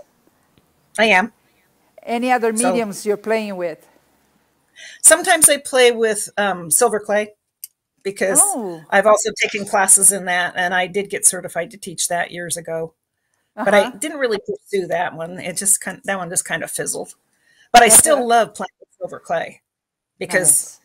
I 0.98 1.06
am. 1.06 1.34
Any 2.04 2.32
other 2.32 2.56
So- 2.56 2.68
mediums 2.70 3.06
you're 3.06 3.18
playing 3.18 3.56
with? 3.58 3.86
Sometimes 5.02 5.50
I 5.50 5.58
play 5.58 5.92
with 5.92 6.30
um, 6.38 6.72
silver 6.72 7.00
clay 7.00 7.34
because 8.02 8.40
Oh. 8.42 8.82
I've 8.90 9.06
also 9.06 9.30
taken 9.42 9.66
classes 9.66 10.12
in 10.12 10.26
that 10.26 10.54
and 10.56 10.74
I 10.74 10.88
did 10.88 11.10
get 11.10 11.26
certified 11.26 11.72
to 11.72 11.78
teach 11.78 12.08
that 12.08 12.32
years 12.32 12.58
ago. 12.58 12.94
But 13.56 13.76
I 13.76 13.92
didn't 13.92 14.18
really 14.18 14.40
pursue 14.40 14.88
that 14.88 15.14
one. 15.14 15.40
It 15.40 15.58
just 15.58 15.80
kind 15.80 16.00
of, 16.00 16.04
that 16.06 16.18
one 16.18 16.30
just 16.30 16.44
kind 16.44 16.64
of 16.64 16.72
fizzled. 16.72 17.14
But 17.72 17.84
I 17.84 17.90
still 17.90 18.26
love 18.28 18.56
playing 18.56 18.70
silver 19.04 19.20
clay 19.20 19.62
because 20.18 20.80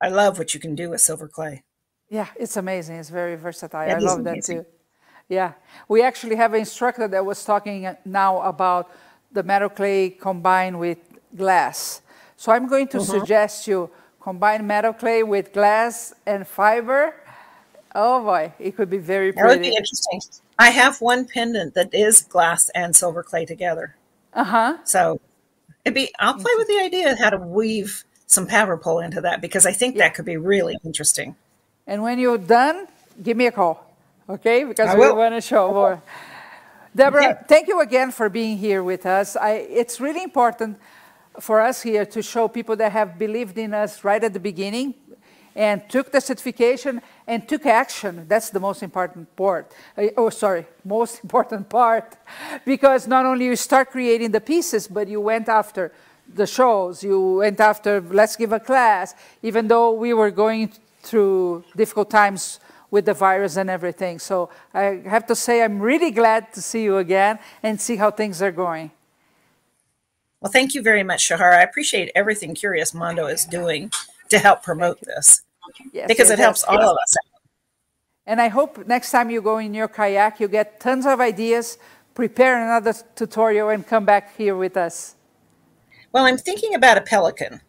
I 0.00 0.08
love 0.08 0.38
what 0.38 0.54
you 0.54 0.60
can 0.60 0.74
do 0.74 0.90
with 0.90 1.00
silver 1.00 1.28
clay. 1.28 1.62
Yeah, 2.08 2.28
it's 2.36 2.56
amazing. 2.56 2.96
It's 2.96 3.10
very 3.10 3.36
versatile. 3.36 3.88
It 3.88 3.94
I 3.94 3.98
love 3.98 4.24
that 4.24 4.42
too. 4.42 4.64
Yeah, 5.28 5.52
we 5.88 6.02
actually 6.02 6.36
have 6.36 6.52
an 6.54 6.60
instructor 6.60 7.08
that 7.08 7.24
was 7.24 7.44
talking 7.44 7.88
now 8.04 8.42
about 8.42 8.90
the 9.32 9.42
metal 9.42 9.68
clay 9.70 10.10
combined 10.10 10.78
with 10.78 10.98
glass. 11.36 12.02
So 12.36 12.52
I'm 12.52 12.68
going 12.68 12.88
to 12.88 13.00
Mm-hmm. 13.00 13.24
suggest 13.24 13.66
you 13.66 13.90
combine 14.20 14.66
metal 14.66 14.92
clay 14.92 15.22
with 15.22 15.52
glass 15.52 16.14
and 16.26 16.46
fiber. 16.46 17.14
Oh 17.94 18.22
boy, 18.24 18.52
it 18.58 18.76
could 18.76 18.90
be 18.90 18.98
very 18.98 19.32
pretty. 19.32 19.42
That 19.42 19.48
would 19.48 19.62
be 19.62 19.76
interesting. 19.76 20.20
I 20.58 20.70
have 20.70 21.00
one 21.00 21.26
pendant 21.26 21.74
that 21.74 21.92
is 21.94 22.22
glass 22.22 22.68
and 22.74 22.94
silver 22.94 23.22
clay 23.22 23.44
together. 23.46 23.96
Uh 24.32 24.44
huh. 24.44 24.78
So 24.84 25.20
it'd 25.84 25.94
be 25.94 26.12
I'll 26.18 26.34
play 26.34 26.42
mm-hmm. 26.44 26.58
with 26.58 26.68
the 26.68 26.78
idea 26.80 27.12
of 27.12 27.18
how 27.18 27.30
to 27.30 27.38
weave 27.38 28.04
some 28.26 28.46
Paverpol 28.46 29.04
into 29.04 29.20
that 29.20 29.40
because 29.40 29.66
I 29.66 29.72
think 29.72 29.96
that 29.96 30.14
could 30.14 30.24
be 30.24 30.36
really 30.36 30.76
interesting. 30.84 31.36
And 31.86 32.02
when 32.02 32.18
you're 32.18 32.38
done, 32.38 32.86
give 33.22 33.36
me 33.36 33.46
a 33.46 33.52
call, 33.52 33.84
okay? 34.28 34.64
Because 34.64 34.90
I 34.90 34.94
we 34.94 35.00
will. 35.00 35.16
want 35.16 35.34
to 35.34 35.40
show 35.40 35.70
more. 35.72 36.02
Deborah, 36.96 37.30
Okay. 37.30 37.40
thank 37.48 37.68
you 37.68 37.80
again 37.80 38.10
for 38.12 38.28
being 38.28 38.56
here 38.56 38.82
with 38.82 39.04
us. 39.04 39.36
I, 39.36 39.52
it's 39.52 40.00
really 40.00 40.22
important 40.22 40.78
for 41.40 41.60
us 41.60 41.82
here 41.82 42.06
to 42.06 42.22
show 42.22 42.46
people 42.48 42.76
that 42.76 42.92
have 42.92 43.18
believed 43.18 43.58
in 43.58 43.74
us 43.74 44.04
right 44.04 44.22
at 44.22 44.32
the 44.32 44.40
beginning 44.40 44.94
and 45.56 45.88
took 45.88 46.10
the 46.12 46.20
certification 46.20 47.00
and 47.26 47.48
took 47.48 47.66
action. 47.66 48.26
That's 48.28 48.50
the 48.50 48.60
most 48.60 48.82
important 48.82 49.34
part. 49.36 49.72
Uh, 49.96 50.08
Oh, 50.16 50.30
sorry, 50.30 50.66
most 50.84 51.22
important 51.22 51.68
part. 51.68 52.16
Because 52.64 53.06
not 53.06 53.24
only 53.26 53.46
you 53.46 53.56
start 53.56 53.90
creating 53.90 54.32
the 54.32 54.40
pieces, 54.40 54.88
but 54.88 55.08
you 55.08 55.20
went 55.20 55.48
after 55.48 55.92
the 56.34 56.46
shows, 56.46 57.02
you 57.04 57.36
went 57.38 57.60
after 57.60 58.00
let's 58.00 58.36
give 58.36 58.52
a 58.52 58.60
class, 58.60 59.14
even 59.42 59.68
though 59.68 59.92
we 59.92 60.14
were 60.14 60.30
going 60.30 60.72
through 61.02 61.64
difficult 61.76 62.10
times 62.10 62.60
with 62.90 63.04
the 63.06 63.14
virus 63.14 63.56
and 63.56 63.68
everything. 63.68 64.18
So 64.18 64.48
I 64.72 65.02
have 65.06 65.26
to 65.26 65.34
say, 65.36 65.62
I'm 65.62 65.80
really 65.80 66.10
glad 66.10 66.52
to 66.54 66.62
see 66.62 66.84
you 66.84 66.98
again 66.98 67.38
and 67.62 67.80
see 67.80 67.96
how 67.96 68.10
things 68.10 68.40
are 68.40 68.52
going. 68.52 68.90
Well, 70.40 70.52
thank 70.52 70.74
you 70.74 70.82
very 70.82 71.02
much, 71.02 71.22
Shahar. 71.22 71.52
I 71.54 71.62
appreciate 71.62 72.12
everything 72.14 72.54
Curious 72.54 72.94
Mondo 72.94 73.26
is 73.26 73.44
doing 73.44 73.90
to 74.30 74.38
help 74.38 74.62
promote 74.62 75.00
this 75.02 75.43
Yes, 75.92 76.08
because 76.08 76.28
yes, 76.28 76.38
it 76.38 76.42
helps 76.42 76.64
yes. 76.68 76.68
all 76.68 76.90
of 76.90 76.96
us. 76.96 77.16
And 78.26 78.40
I 78.40 78.48
hope 78.48 78.86
next 78.86 79.10
time 79.10 79.30
you 79.30 79.42
go 79.42 79.58
in 79.58 79.74
your 79.74 79.88
kayak, 79.88 80.40
you 80.40 80.48
get 80.48 80.80
tons 80.80 81.04
of 81.06 81.20
ideas, 81.20 81.78
prepare 82.14 82.62
another 82.62 82.94
tutorial, 83.14 83.68
and 83.68 83.86
come 83.86 84.04
back 84.04 84.36
here 84.36 84.56
with 84.56 84.76
us. 84.76 85.14
Well, 86.12 86.24
I'm 86.24 86.38
thinking 86.38 86.74
about 86.74 86.96
a 86.96 87.02
pelican 87.02 87.60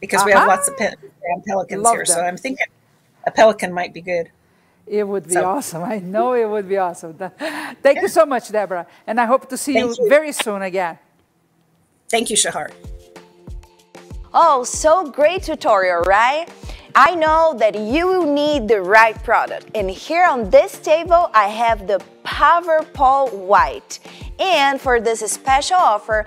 because 0.00 0.24
we 0.24 0.32
have 0.32 0.48
lots 0.48 0.68
of 0.68 0.76
pe- 0.76 0.94
pelicans 1.46 1.82
Love 1.82 1.96
here. 1.96 2.06
So. 2.06 2.20
I'm 2.20 2.36
thinking 2.36 2.66
a 3.26 3.30
pelican 3.30 3.72
might 3.72 3.92
be 3.92 4.00
good. 4.00 4.30
It 4.86 5.04
would 5.08 5.26
be 5.26 5.34
So- 5.34 5.44
awesome. 5.44 5.82
I 5.82 5.98
know 5.98 6.34
it 6.34 6.48
would 6.48 6.68
be 6.68 6.76
awesome. 6.76 7.18
Thank 7.82 8.02
you 8.02 8.08
so 8.08 8.24
much, 8.26 8.50
Deborah. 8.50 8.86
And 9.06 9.20
I 9.20 9.24
hope 9.24 9.48
to 9.48 9.56
see 9.56 9.78
you, 9.78 9.94
you. 9.98 10.08
very 10.08 10.32
soon 10.32 10.62
again. 10.62 10.98
Thank 12.08 12.30
you, 12.30 12.36
Shahar. 12.36 12.70
Oh, 14.32 14.64
so 14.64 15.10
great 15.10 15.42
tutorial, 15.42 16.02
right? 16.02 16.46
I 16.96 17.16
know 17.16 17.56
that 17.58 17.74
you 17.74 18.24
need 18.24 18.68
the 18.68 18.80
right 18.80 19.20
product. 19.24 19.66
And 19.74 19.90
here 19.90 20.24
on 20.24 20.48
this 20.48 20.78
table, 20.78 21.28
I 21.34 21.48
have 21.48 21.88
the 21.88 22.00
Paverpol 22.24 23.32
White. 23.32 23.98
And 24.38 24.80
for 24.80 25.00
this 25.00 25.18
special 25.32 25.76
offer, 25.76 26.24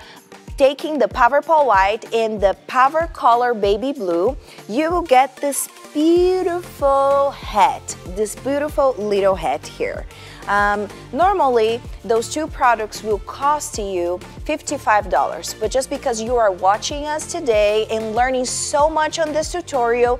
taking 0.58 0.98
the 0.98 1.08
Paverpol 1.08 1.64
White 1.64 2.12
in 2.12 2.38
the 2.38 2.54
Paver 2.68 3.10
Color 3.14 3.54
Baby 3.54 3.94
Blue, 3.94 4.36
you 4.68 4.90
will 4.90 5.00
get 5.00 5.34
this 5.36 5.70
beautiful 5.94 7.30
hat, 7.30 7.96
this 8.08 8.36
beautiful 8.36 8.94
little 8.98 9.36
hat 9.36 9.66
here. 9.66 10.04
Um, 10.48 10.88
normally, 11.12 11.80
those 12.04 12.32
two 12.32 12.46
products 12.46 13.02
will 13.02 13.20
cost 13.20 13.78
you 13.78 14.18
$55, 14.44 15.60
but 15.60 15.70
just 15.70 15.90
because 15.90 16.20
you 16.20 16.36
are 16.36 16.50
watching 16.50 17.04
us 17.04 17.30
today 17.30 17.86
and 17.90 18.14
learning 18.14 18.46
so 18.46 18.88
much 18.88 19.18
on 19.18 19.32
this 19.32 19.52
tutorial, 19.52 20.18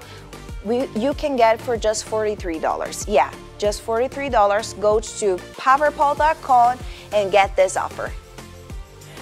we, 0.69 0.87
you 1.01 1.15
can 1.15 1.37
get 1.37 1.61
for 1.61 1.77
just 1.77 2.07
$43. 2.07 3.07
Yeah, 3.09 3.33
just 3.59 3.85
$43. 3.87 4.81
Go 4.81 5.01
to 5.01 5.37
paverpol.com 5.57 6.79
and 7.13 7.33
get 7.33 7.57
this 7.57 7.77
offer. 7.77 8.13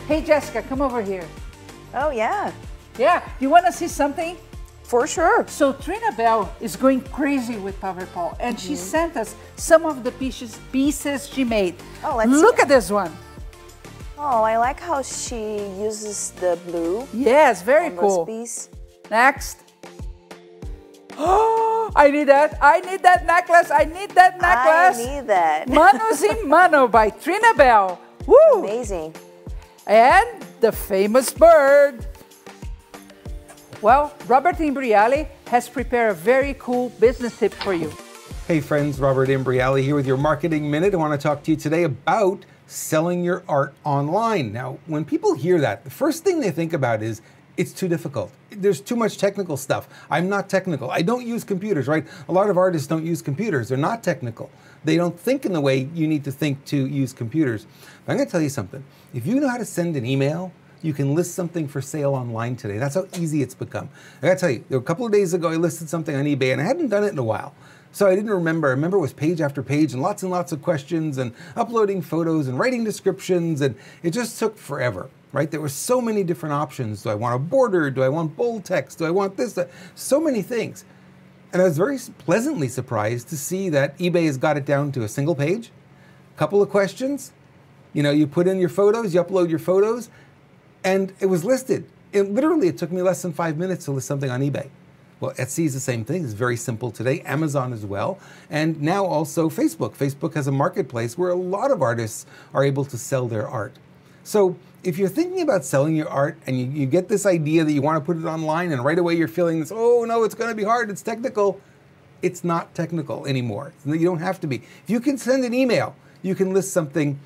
Hey, 0.09 0.23
Jessica, 0.23 0.63
come 0.63 0.83
over 0.83 1.03
here. 1.03 1.27
Oh, 1.95 2.11
yeah, 2.11 2.53
Yeah, 2.99 3.23
you 3.41 3.49
want 3.51 3.67
to 3.67 3.73
see 3.73 3.89
something? 3.89 4.37
for 4.85 5.05
sure. 5.09 5.45
So 5.49 5.73
Trina 5.73 6.13
Bell 6.13 6.55
is 6.61 6.77
going 6.77 7.01
crazy 7.11 7.57
with 7.57 7.75
Paverpol, 7.81 8.37
and 8.39 8.55
she 8.59 8.75
Mm-hmm. 8.75 8.91
sent 8.95 9.17
us 9.17 9.35
some 9.57 9.85
of 9.85 10.05
the 10.05 10.13
pieces 10.13 10.61
pieces 10.71 11.27
she 11.29 11.43
made. 11.43 11.75
Oh, 12.05 12.15
let's 12.17 12.31
look 12.31 12.61
at 12.61 12.69
this 12.69 12.89
one. 12.89 13.11
Oh, 14.17 14.43
I 14.45 14.57
like 14.59 14.79
how 14.79 15.03
she 15.03 15.59
uses 15.83 16.31
the 16.39 16.57
blue 16.67 17.05
Yes, 17.13 17.63
very 17.63 17.91
cool. 17.99 18.25
piece. 18.27 18.69
Next. 19.11 19.66
Oh, 21.19 21.91
I 21.97 22.11
need 22.11 22.25
that. 22.25 22.59
I 22.61 22.81
need 22.81 23.03
that 23.03 23.27
necklace. 23.27 23.71
I 23.71 23.85
need 23.85 24.11
that 24.11 24.41
necklace. 24.41 25.07
I 25.07 25.21
need 25.21 25.27
that. 25.29 25.69
Manos 25.69 26.23
in 26.23 26.49
Mano 26.49 26.89
by 26.89 27.11
Trina 27.11 27.55
Bell. 27.55 28.01
Woo! 28.27 28.37
Amazing. 28.65 29.15
And 29.87 30.45
the 30.61 30.73
famous 30.73 31.33
bird. 31.33 32.05
Well, 33.83 34.13
Robert 34.27 34.57
Imbriale 34.57 35.29
has 35.49 35.69
prepared 35.69 36.11
a 36.11 36.15
very 36.15 36.55
cool 36.59 36.89
business 36.99 37.39
tip 37.39 37.55
for 37.55 37.73
you. 37.73 37.93
Hey 38.49 38.61
friends, 38.61 38.99
Robert 38.99 39.29
Imbriale 39.29 39.83
here 39.83 39.95
with 39.95 40.07
your 40.07 40.17
Marketing 40.17 40.71
Minute. 40.71 40.95
I 40.95 40.97
want 40.97 41.21
to 41.21 41.23
talk 41.23 41.43
to 41.45 41.51
you 41.51 41.57
today 41.57 41.83
about 41.83 42.45
selling 42.67 43.23
your 43.23 43.43
art 43.49 43.75
online. 43.85 44.53
Now, 44.53 44.79
when 44.87 45.05
people 45.05 45.35
hear 45.35 45.61
that, 45.61 45.85
the 45.85 45.91
first 45.91 46.25
thing 46.25 46.41
they 46.41 46.51
think 46.51 46.73
about 46.73 47.03
is 47.03 47.23
it's 47.57 47.73
too 47.73 47.89
difficult. 47.89 48.33
There's 48.51 48.81
too 48.81 48.97
much 48.97 49.19
technical 49.19 49.57
stuff. 49.57 49.89
I'm 50.11 50.29
not 50.29 50.49
technical. 50.49 50.91
I 50.91 51.03
don't 51.03 51.27
use 51.27 51.45
computers, 51.45 51.89
right? 51.89 52.07
A 52.29 52.33
lot 52.33 52.51
of 52.51 52.57
artists 52.57 52.87
don't 52.87 53.05
use 53.05 53.23
computers. 53.23 53.69
They're 53.69 53.79
not 53.79 54.03
technical. 54.03 54.51
They 54.85 54.97
don't 54.97 55.19
think 55.19 55.45
in 55.45 55.53
the 55.53 55.61
way 55.61 55.89
you 55.95 56.07
need 56.07 56.25
to 56.25 56.33
think 56.33 56.65
to 56.67 56.87
use 56.87 57.13
computers. 57.13 57.67
But 58.05 58.13
I'm 58.13 58.19
going 58.19 58.29
to 58.29 58.33
tell 58.33 58.43
you 58.43 58.49
something. 58.49 58.85
If 59.15 59.27
you 59.27 59.41
know 59.41 59.49
how 59.49 59.57
to 59.57 59.65
send 59.65 59.97
an 59.97 60.07
email, 60.07 60.53
you 60.83 60.93
can 60.93 61.15
list 61.15 61.35
something 61.35 61.67
for 61.67 61.81
sale 61.81 62.15
online 62.15 62.57
today. 62.57 62.79
That's 62.79 62.95
how 62.95 63.07
easy 63.19 63.43
it's 63.43 63.55
become. 63.55 63.89
I 64.23 64.29
gotta 64.29 64.39
tell 64.39 64.51
you, 64.51 64.65
a 64.71 64.81
couple 64.81 65.07
of 65.07 65.13
days 65.13 65.35
ago, 65.35 65.49
I 65.49 65.57
listed 65.57 65.89
something 65.89 66.15
on 66.15 66.25
eBay 66.25 66.53
and 66.53 66.61
I 66.61 66.65
hadn't 66.65 66.89
done 66.89 67.03
it 67.03 67.13
in 67.13 67.19
a 67.19 67.25
while. 67.25 67.55
So 67.93 68.07
I 68.07 68.15
didn't 68.15 68.31
remember. 68.31 68.69
I 68.69 68.73
remember 68.73 68.99
it 68.99 69.01
was 69.01 69.15
page 69.15 69.41
after 69.41 69.63
page 69.63 69.95
and 69.95 70.03
lots 70.03 70.23
and 70.23 70.31
lots 70.31 70.53
of 70.53 70.61
questions 70.61 71.17
and 71.17 71.33
uploading 71.57 72.03
photos 72.03 72.47
and 72.47 72.59
writing 72.59 72.85
descriptions, 72.85 73.63
and 73.63 73.75
it 74.03 74.11
just 74.11 74.39
took 74.39 74.59
forever. 74.59 75.09
Right? 75.37 75.51
There 75.51 75.61
were 75.61 75.69
so 75.69 76.01
many 76.01 76.25
different 76.25 76.55
options. 76.55 77.03
Do 77.03 77.11
I 77.11 77.15
want 77.15 77.35
a 77.35 77.39
border? 77.39 77.91
Do 77.91 78.03
I 78.03 78.09
want 78.09 78.35
bold 78.37 78.65
text? 78.65 78.97
Do 78.97 79.05
I 79.05 79.11
want 79.11 79.37
this? 79.37 79.59
So 79.95 80.19
many 80.19 80.41
things. 80.41 80.87
And 81.53 81.61
I 81.61 81.67
was 81.67 81.77
very 81.77 81.99
pleasantly 82.17 82.69
surprised 82.69 83.29
to 83.29 83.37
see 83.37 83.69
that 83.69 83.99
eBay 83.99 84.25
has 84.25 84.39
got 84.39 84.57
it 84.57 84.65
down 84.65 84.93
to 84.93 85.03
a 85.03 85.09
single 85.09 85.35
page, 85.35 85.71
a 86.35 86.39
couple 86.39 86.63
of 86.63 86.71
questions. 86.71 87.35
You 87.93 88.03
know, 88.03 88.13
you 88.13 88.27
put 88.27 88.47
in 88.49 88.59
your 88.59 88.71
photos, 88.71 89.15
you 89.15 89.23
upload 89.23 89.51
your 89.51 89.59
photos, 89.59 90.09
and 90.83 91.13
it 91.21 91.27
was 91.27 91.45
listed. 91.45 91.87
It 92.15 92.33
literally 92.33 92.69
it 92.69 92.79
took 92.79 92.91
me 92.91 93.03
less 93.03 93.21
than 93.21 93.35
five 93.35 93.59
minutes 93.59 93.85
to 93.85 93.91
list 93.91 94.07
something 94.07 94.31
on 94.31 94.41
eBay. 94.41 94.71
Well, 95.21 95.33
Etsy 95.33 95.67
is 95.67 95.75
the 95.75 95.81
same 95.81 96.03
thing. 96.03 96.25
It's 96.25 96.33
very 96.33 96.57
simple 96.57 96.91
today. 96.91 97.21
Amazon 97.21 97.75
as 97.75 97.85
well. 97.85 98.19
And 98.49 98.81
now 98.81 99.05
also 99.05 99.51
Facebook. 99.51 99.97
Facebook 99.97 100.33
has 100.33 100.47
a 100.47 100.53
marketplace 100.53 101.19
where 101.19 101.29
a 101.29 101.35
lot 101.35 101.71
of 101.71 101.83
artists 101.83 102.25
are 102.55 102.65
able 102.65 102.87
to 102.87 102.97
sell 102.97 103.29
their 103.29 103.47
art. 103.47 103.75
So 104.25 104.57
if 104.87 104.99
you're 104.99 105.09
thinking 105.09 105.43
about 105.43 105.65
selling 105.65 105.97
your 105.97 106.09
art 106.09 106.39
and 106.47 106.59
you, 106.59 106.67
you 106.67 106.87
get 106.87 107.09
this 107.09 107.27
idea 107.27 107.65
that 107.65 107.73
you 107.73 107.83
want 107.83 108.01
to 108.01 108.05
put 108.05 108.17
it 108.17 108.25
online 108.25 108.71
and 108.71 108.85
right 108.85 108.99
away 108.99 109.15
you're 109.15 109.27
feeling 109.27 109.61
this, 109.61 109.73
oh 109.75 110.05
no, 110.05 110.23
it's 110.23 110.35
going 110.35 110.49
to 110.49 110.55
be 110.55 110.63
hard, 110.63 110.91
it's 110.91 111.03
technical, 111.03 111.61
it's 112.23 112.45
not 112.45 112.75
technical 112.75 113.27
anymore. 113.27 113.73
You 113.85 114.05
don't 114.05 114.21
have 114.21 114.41
to 114.41 114.47
be. 114.47 114.57
If 114.57 114.89
you 114.89 115.01
can 115.01 115.19
send 115.19 115.45
an 115.45 115.53
email, 115.53 115.97
you 116.23 116.35
can 116.35 116.55
list 116.55 116.73
something 116.73 117.19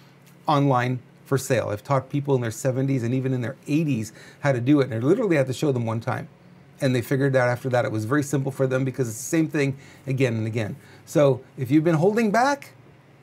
online 0.47 1.01
for 1.27 1.37
sale. 1.37 1.69
I've 1.69 1.85
taught 1.85 2.09
people 2.09 2.35
in 2.35 2.41
their 2.41 2.51
70s 2.51 3.05
and 3.05 3.15
even 3.15 3.35
in 3.35 3.43
their 3.43 3.57
80s 3.69 4.13
how 4.41 4.53
to 4.53 4.61
do 4.61 4.81
it, 4.81 4.85
and 4.85 4.95
I 4.95 4.99
literally 4.99 5.37
had 5.37 5.47
to 5.47 5.53
show 5.53 5.71
them 5.71 5.85
one 5.85 6.01
time 6.01 6.29
and 6.81 6.95
they 6.95 7.03
figured 7.03 7.37
out 7.37 7.49
after 7.49 7.69
that 7.69 7.85
it 7.85 7.93
was 7.93 8.07
very 8.07 8.23
simple 8.23 8.51
for 8.51 8.67
them 8.67 8.85
because 8.85 9.07
it's 9.07 9.19
the 9.19 9.23
same 9.23 9.49
thing 9.49 9.77
again 10.07 10.35
and 10.35 10.47
again. 10.47 10.77
So 11.05 11.43
if 11.59 11.71
you've 11.71 11.85
been 11.85 11.97
holding 11.97 12.31
back, 12.31 12.73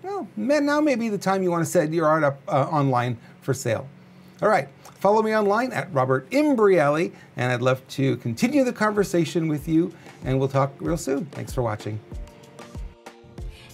well, 0.03 0.27
man, 0.37 0.65
now 0.65 0.79
may 0.79 0.95
be 0.95 1.09
the 1.09 1.17
time 1.17 1.41
you 1.41 1.49
want 1.49 1.65
to 1.65 1.69
set 1.69 1.91
your 1.91 2.05
art 2.07 2.23
up 2.23 2.39
uh, 2.47 2.67
online 2.69 3.17
for 3.41 3.53
sale. 3.53 3.87
All 4.39 4.49
right, 4.49 4.67
follow 4.99 5.23
me 5.23 5.35
online 5.35 5.71
at 5.71 5.91
Robert 5.91 6.29
Imbriale, 6.29 7.11
and 7.37 7.51
I'd 7.51 7.61
love 7.61 7.87
to 7.89 8.17
continue 8.17 8.63
the 8.63 8.73
conversation 8.73 9.47
with 9.47 9.67
you, 9.67 9.91
and 10.23 10.37
we'll 10.37 10.47
talk 10.47 10.73
real 10.79 10.97
soon. 10.97 11.25
Thanks 11.25 11.53
for 11.53 11.63
watching. 11.63 11.99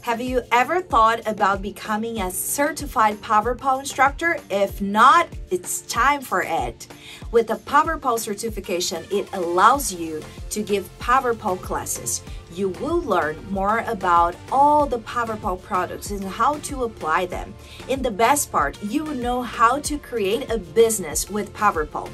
Have 0.03 0.21
you 0.21 0.41
ever 0.51 0.81
thought 0.81 1.25
about 1.25 1.61
becoming 1.61 2.21
a 2.21 2.29
certified 2.31 3.21
Paverpol 3.21 3.79
instructor? 3.79 4.37
If 4.49 4.81
not, 4.81 5.29
it's 5.49 5.81
time 5.81 6.21
for 6.21 6.43
it. 6.43 6.87
With 7.31 7.49
a 7.51 7.55
Paverpol 7.55 8.19
certification, 8.19 9.05
it 9.11 9.27
allows 9.33 9.93
you 9.93 10.21
to 10.49 10.61
give 10.61 10.89
Paverpol 10.99 11.61
classes. 11.61 12.21
You 12.53 12.69
will 12.69 13.01
learn 13.01 13.37
more 13.49 13.79
about 13.79 14.35
all 14.51 14.85
the 14.85 14.99
Paverpol 14.99 15.61
products 15.61 16.11
and 16.11 16.23
how 16.23 16.59
to 16.59 16.83
apply 16.83 17.25
them. 17.25 17.53
In 17.87 18.01
the 18.01 18.11
best 18.11 18.51
part, 18.51 18.81
you 18.83 19.03
will 19.03 19.15
know 19.15 19.41
how 19.41 19.79
to 19.79 19.97
create 19.97 20.49
a 20.51 20.59
business 20.59 21.29
with 21.29 21.53
Paverpol. 21.53 22.09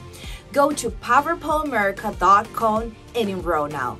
Go 0.53 0.71
to 0.71 0.89
paverpolamerica.com 0.89 2.95
and 3.15 3.29
enroll 3.29 3.67
now. 3.67 3.97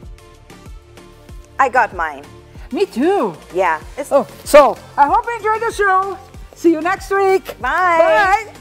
I 1.60 1.70
got 1.70 1.94
mine. 1.94 2.24
Me 2.72 2.86
too. 2.86 3.36
Yeah. 3.54 3.82
oh, 4.12 4.26
so 4.46 4.78
I 4.96 5.08
hope 5.08 5.26
you 5.26 5.36
enjoyed 5.36 5.62
the 5.62 5.74
show. 5.74 6.18
See 6.56 6.72
you 6.72 6.80
next 6.82 7.12
week. 7.12 7.60
Bye. 7.60 8.46
Bye. 8.48 8.54